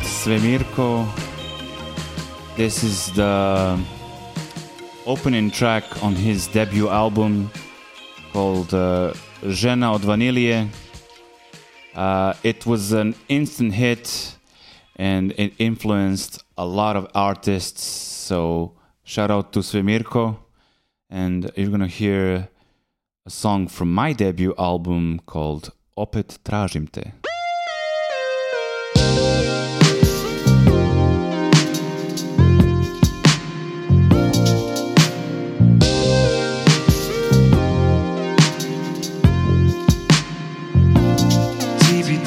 Svemirko. 0.03 1.05
This 2.55 2.83
is 2.83 3.11
the 3.13 3.79
opening 5.05 5.51
track 5.51 5.83
on 6.03 6.15
his 6.15 6.47
debut 6.47 6.89
album 6.89 7.49
called 8.31 8.73
uh, 8.73 9.13
Žena 9.43 9.93
od 9.93 10.03
vanilije. 10.03 10.69
Uh, 11.95 12.33
it 12.43 12.65
was 12.65 12.91
an 12.91 13.15
instant 13.27 13.73
hit 13.73 14.37
and 14.95 15.31
it 15.37 15.53
influenced 15.57 16.43
a 16.57 16.65
lot 16.65 16.95
of 16.95 17.07
artists. 17.13 17.83
So 18.27 18.71
shout 19.03 19.31
out 19.31 19.51
to 19.53 19.59
Svemirko. 19.59 20.35
And 21.09 21.51
you're 21.55 21.69
gonna 21.69 21.87
hear 21.87 22.49
a 23.25 23.29
song 23.29 23.67
from 23.67 23.93
my 23.93 24.13
debut 24.13 24.53
album 24.57 25.19
called 25.25 25.71
Opet 25.97 26.39
tražim 26.43 26.87
te. 26.91 27.32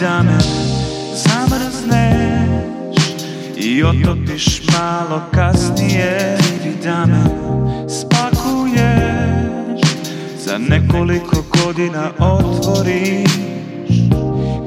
Da 0.06 0.22
me 0.22 0.38
zamrzneš 1.14 2.96
I 3.56 3.84
otopiš 3.84 4.62
malo 4.72 5.22
kasnije. 5.34 6.38
Ti 6.38 6.52
bi 6.64 6.74
da 6.84 7.06
me 7.06 7.24
spakuješ 7.88 9.80
Za 10.44 10.58
nekoliko 10.58 11.44
godina 11.50 12.10
otvoriš. 12.18 13.30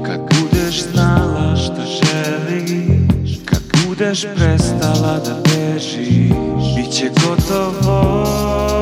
Kad 0.06 0.20
budeš 0.20 0.82
znala 0.92 1.56
šta 1.56 1.82
želiš 1.84 3.38
Kad 3.44 3.62
budeš 3.86 4.26
prestala 4.36 5.18
da 5.24 5.42
bežiš 5.44 6.64
Biće 6.76 7.10
gotovo 7.14 8.79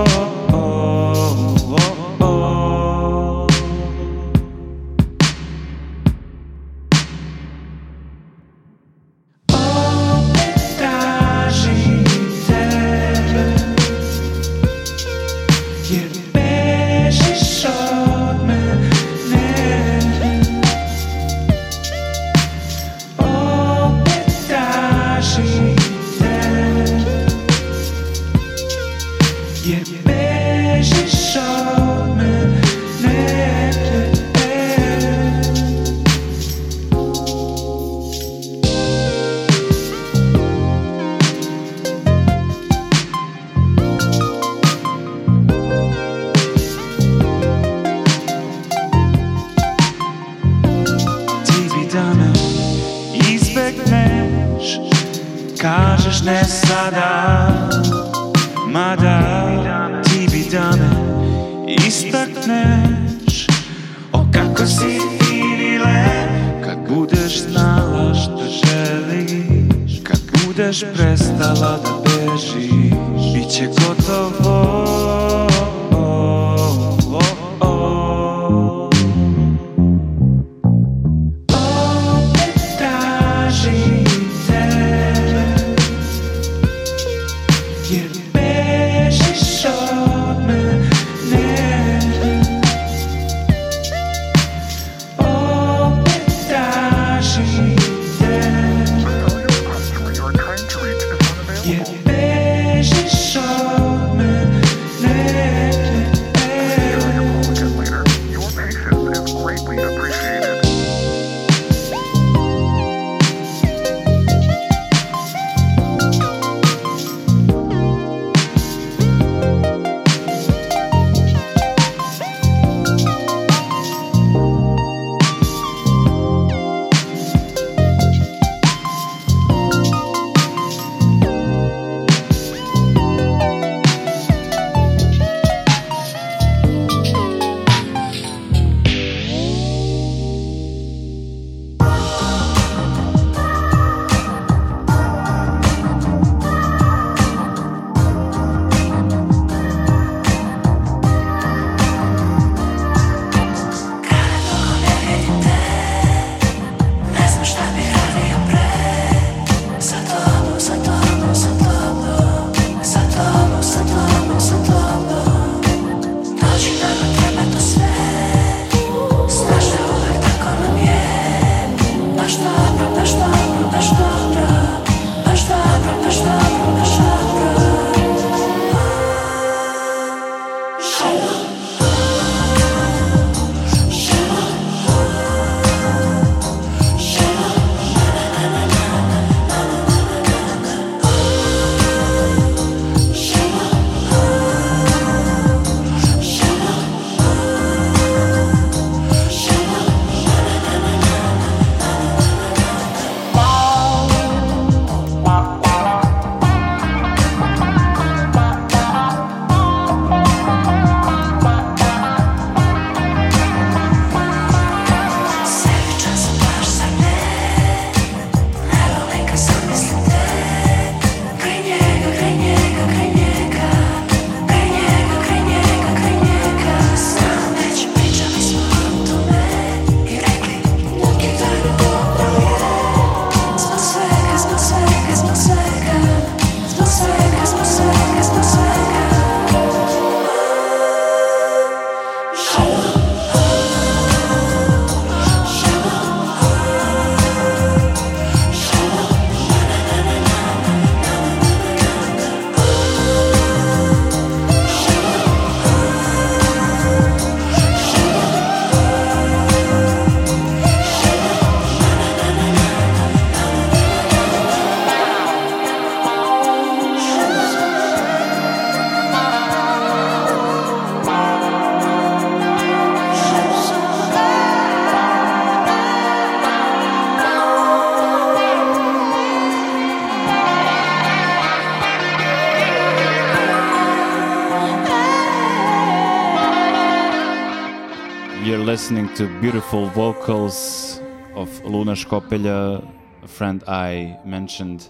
listening 288.79 289.13
to 289.13 289.27
beautiful 289.41 289.87
vocals 289.87 291.01
of 291.35 291.49
Luna 291.65 291.95
Skopelja, 291.95 292.81
a 293.25 293.27
friend 293.27 293.65
I 293.67 294.17
mentioned 294.25 294.89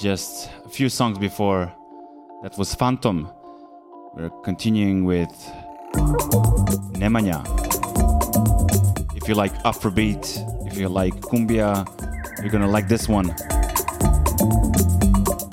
just 0.00 0.48
a 0.64 0.70
few 0.70 0.88
songs 0.88 1.18
before. 1.18 1.70
That 2.42 2.56
was 2.56 2.74
Phantom. 2.74 3.28
We're 4.14 4.30
continuing 4.42 5.04
with 5.04 5.28
Nemanja. 6.96 7.44
If 9.14 9.28
you 9.28 9.34
like 9.34 9.52
Afrobeat, 9.64 10.24
if 10.66 10.78
you 10.78 10.88
like 10.88 11.12
Cumbia, 11.20 11.86
you're 12.40 12.50
gonna 12.50 12.66
like 12.76 12.88
this 12.88 13.06
one. 13.06 13.26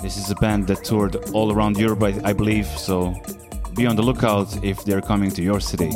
This 0.02 0.16
is 0.16 0.32
a 0.32 0.36
band 0.36 0.68
that 0.68 0.86
toured 0.86 1.18
all 1.34 1.52
around 1.52 1.78
Europe, 1.78 2.02
I, 2.02 2.30
I 2.30 2.32
believe, 2.32 2.68
so 2.68 3.14
be 3.76 3.86
on 3.86 3.98
the 3.98 4.04
lookout 4.04 4.64
if 4.64 4.86
they're 4.86 5.02
coming 5.02 5.32
to 5.32 5.44
your 5.44 5.60
city. 5.60 5.92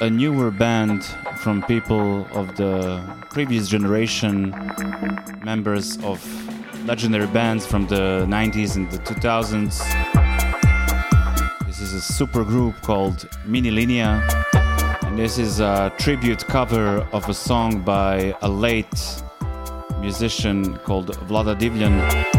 A 0.00 0.08
newer 0.08 0.50
band 0.50 1.04
from 1.38 1.62
people 1.62 2.26
of 2.32 2.54
the 2.56 3.02
previous 3.30 3.68
generation, 3.68 4.50
members 5.42 5.98
of 6.04 6.24
legendary 6.86 7.26
bands 7.26 7.66
from 7.66 7.86
the 7.88 8.24
90s 8.28 8.76
and 8.76 8.88
the 8.92 8.98
2000s. 8.98 9.78
This 11.66 11.80
is 11.80 11.94
a 11.94 12.00
super 12.00 12.44
group 12.44 12.80
called 12.82 13.28
Mini 13.44 13.70
Linea, 13.72 14.24
and 15.02 15.18
this 15.18 15.36
is 15.36 15.58
a 15.58 15.92
tribute 15.98 16.46
cover 16.46 17.06
of 17.12 17.28
a 17.28 17.34
song 17.34 17.80
by 17.80 18.36
a 18.42 18.48
late 18.48 19.22
musician 19.98 20.76
called 20.78 21.08
Vlada 21.26 21.58
Divljan. 21.58 22.37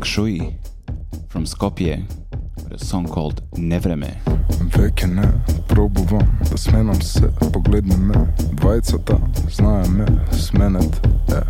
Feng 0.00 0.06
Shui 0.06 0.54
from 1.28 1.44
Skopje 1.44 2.06
with 2.56 2.72
a 2.72 2.84
song 2.84 3.06
called 3.06 3.42
Nevreme. 3.52 4.16
Veke 4.76 5.06
ne, 5.06 5.28
probuvam 5.68 6.38
da 6.50 6.56
smenam 6.56 7.00
se 7.02 7.30
Pogledni 7.52 7.96
me, 7.96 8.14
dvajcata, 8.52 9.18
znajo 9.50 9.90
me 9.90 10.06
smenet 10.32 11.06
e. 11.28 11.40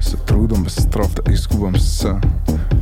Se 0.00 0.16
trudam 0.26 0.62
bez 0.62 0.72
strah 0.72 1.08
da 1.14 1.32
izgubam 1.32 1.78
se. 1.78 2.14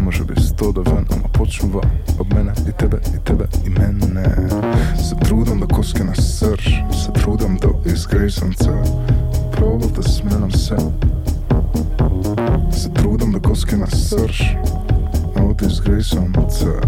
Može 0.01 0.25
bi 0.25 0.41
sto 0.41 0.73
da 0.73 0.81
ven, 0.81 1.07
ama 1.11 1.29
počuva 1.33 1.83
Od 2.19 2.35
mene 2.35 2.53
i 2.69 2.73
tebe 2.79 3.01
i 3.15 3.25
tebe 3.25 3.45
i 3.67 3.71
mene. 3.71 4.49
Se 4.97 5.17
trudam 5.25 5.61
da 5.61 5.67
koske 5.67 6.05
na 6.05 6.15
srž 6.15 6.65
Se 7.05 7.13
trudam 7.13 7.57
da 7.57 7.91
izgrisam 7.93 8.53
se. 8.53 8.71
Probal 9.53 9.89
da 9.97 10.03
smenam 10.03 10.51
se. 10.51 10.77
Se 12.73 12.93
trudam 12.95 13.33
da 13.33 13.41
koske 13.41 13.77
na 13.77 13.87
srž 15.59 15.65
Od 15.65 15.73
izgrisam 15.73 16.33
se 16.51 16.81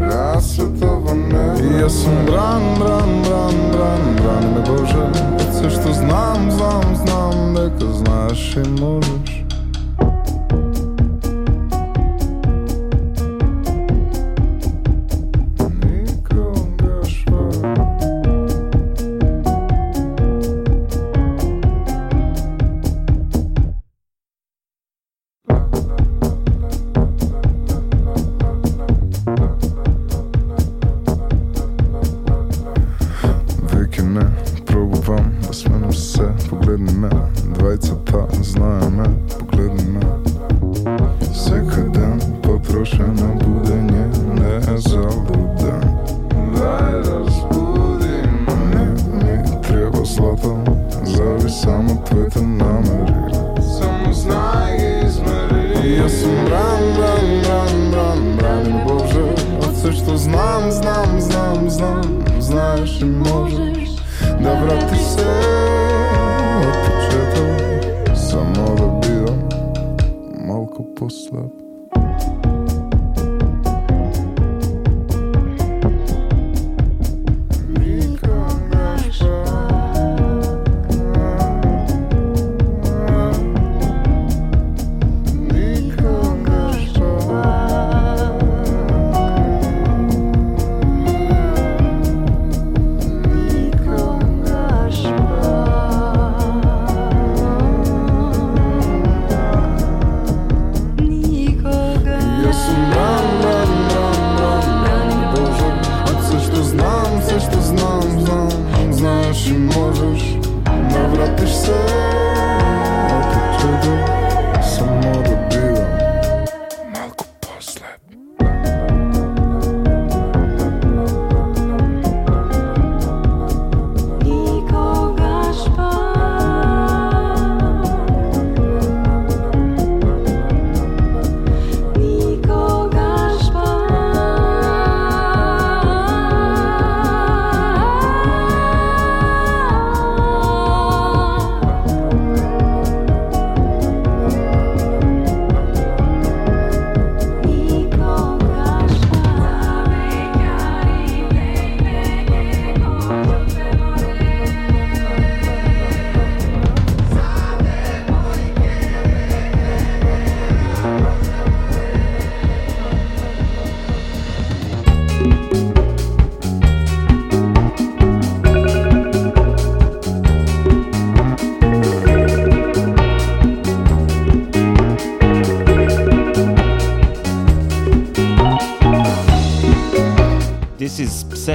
Rasvetova 0.00 1.14
neba 1.14 1.76
I 1.76 1.80
ja 1.80 1.88
sam 1.88 2.12
bran, 2.26 2.62
bran, 2.78 3.22
bran, 3.22 3.54
bran 3.72 4.00
Brani 4.22 4.54
me 4.54 4.60
Bože. 4.60 5.06
Sve 5.60 5.70
što 5.70 5.92
znam, 5.92 6.50
znam, 6.50 6.96
znam 6.96 7.52
Neka 7.52 7.92
znaš 7.92 8.56
i 8.56 8.80
možeš 8.80 9.33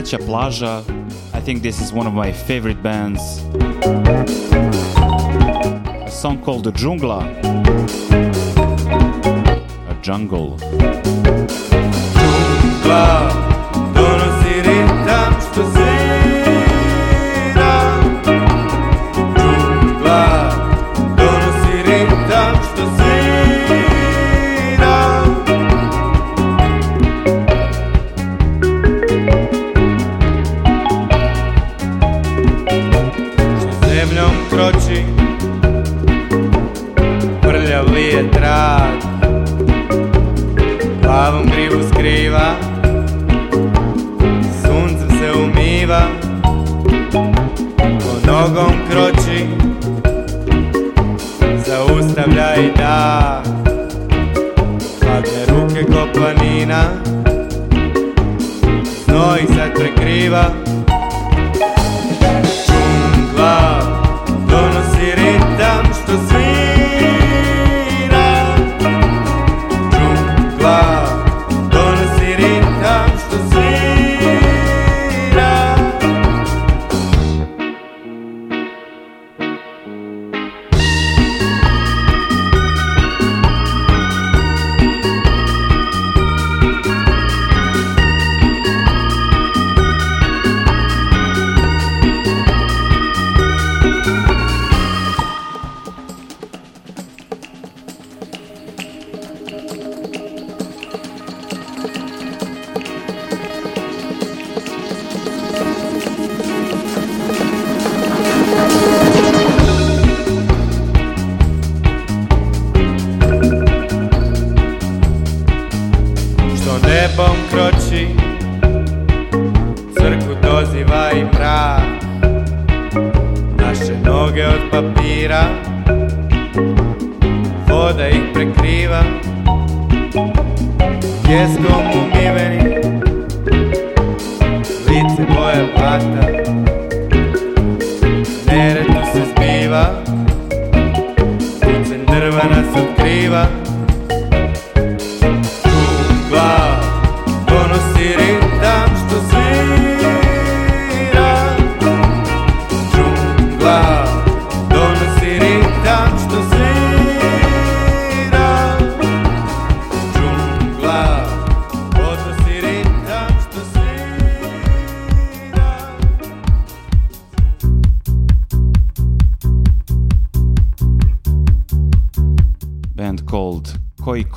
Pseća 0.10 0.26
Plaža. 0.26 0.82
I 1.34 1.42
think 1.46 1.62
this 1.62 1.82
is 1.82 1.94
one 1.94 2.08
of 2.08 2.14
my 2.14 2.34
favorite 2.34 2.82
bands. 2.84 3.22
A 6.06 6.12
song 6.12 6.38
called 6.46 6.64
The 6.64 6.72
Jungla. 6.72 7.24
A 9.90 9.94
jungle. 10.04 10.58
Svira 15.54 15.89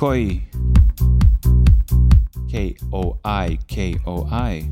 Koi. 0.03 0.41
K 2.51 2.75
O 2.91 3.17
I 3.23 3.57
K 3.69 3.95
O 4.05 4.27
I. 4.29 4.69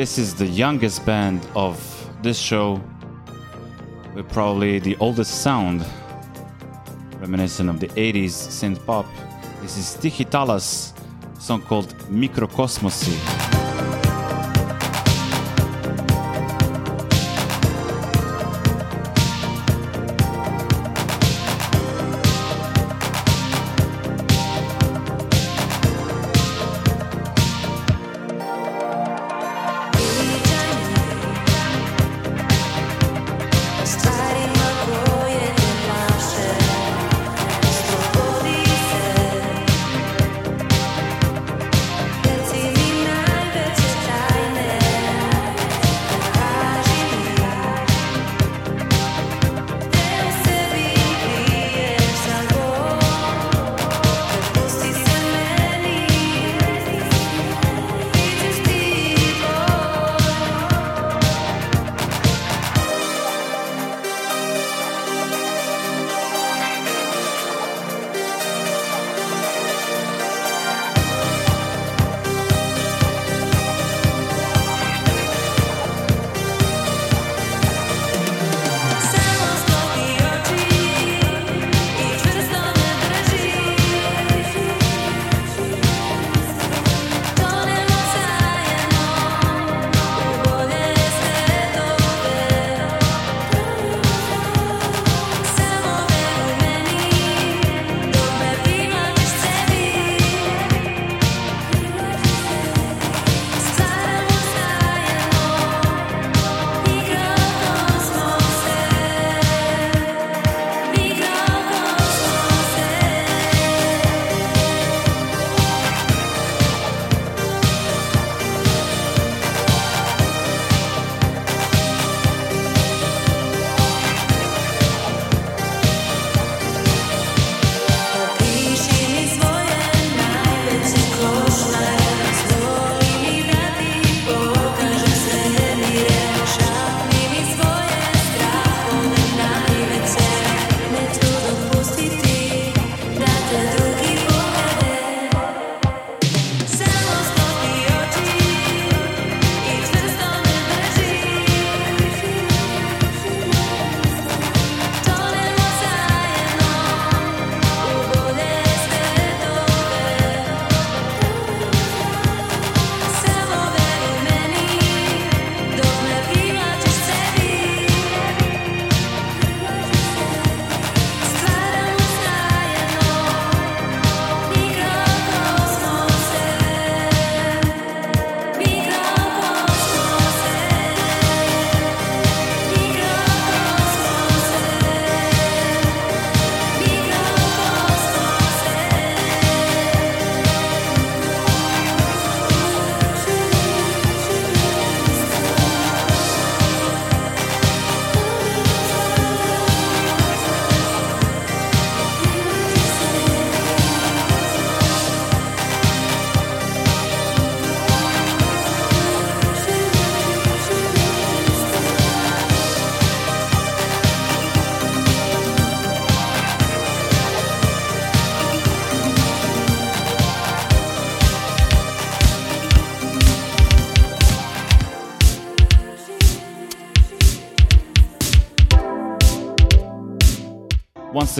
This 0.00 0.16
is 0.16 0.34
the 0.34 0.46
youngest 0.46 1.04
band 1.04 1.46
of 1.54 1.76
this 2.22 2.38
show. 2.38 2.80
with 4.14 4.26
probably 4.30 4.78
the 4.78 4.96
oldest 4.96 5.42
sound, 5.42 5.84
reminiscent 7.20 7.68
of 7.68 7.80
the 7.80 7.88
80s 7.88 8.32
synth 8.48 8.82
pop. 8.86 9.04
This 9.60 9.76
is 9.76 10.00
Tiki 10.00 10.24
Talas, 10.24 10.94
song 11.38 11.60
called 11.60 11.94
microcosmosy 12.08 13.39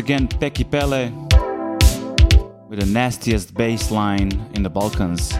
again, 0.00 0.26
Peki 0.26 0.64
Pele 0.64 1.10
with 2.68 2.80
the 2.80 2.86
nastiest 2.86 3.52
bass 3.54 3.90
line 3.90 4.30
in 4.54 4.62
the 4.62 4.70
Balkans. 4.70 5.32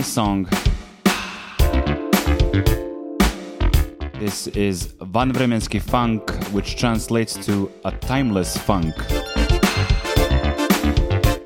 my 0.00 0.04
song. 0.04 0.48
This 4.18 4.46
is 4.46 4.94
Van 5.02 5.30
Vremenski 5.30 5.78
Funk, 5.78 6.22
which 6.52 6.76
translates 6.76 7.34
to 7.44 7.70
a 7.84 7.92
timeless 7.92 8.56
funk. 8.56 8.94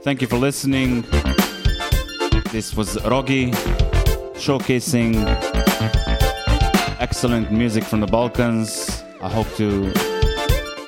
Thank 0.05 0.21
you 0.23 0.29
for 0.29 0.37
listening. 0.37 1.03
This 2.53 2.77
was 2.77 2.97
Rogi 3.13 3.53
showcasing 4.45 5.15
excellent 7.01 7.51
music 7.51 7.83
from 7.83 7.99
the 7.99 8.07
Balkans. 8.07 9.03
I 9.21 9.31
hope 9.31 9.53
to 9.57 9.93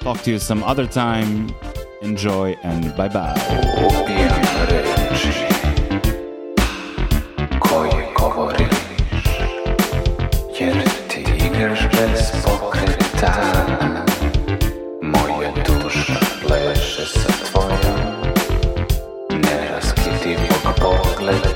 talk 0.02 0.22
to 0.22 0.30
you 0.30 0.38
some 0.38 0.62
other 0.62 0.86
time. 0.86 1.52
Enjoy 2.00 2.56
and 2.62 2.94
bye 2.96 3.08
bye. 3.08 4.35
life. 21.26 21.55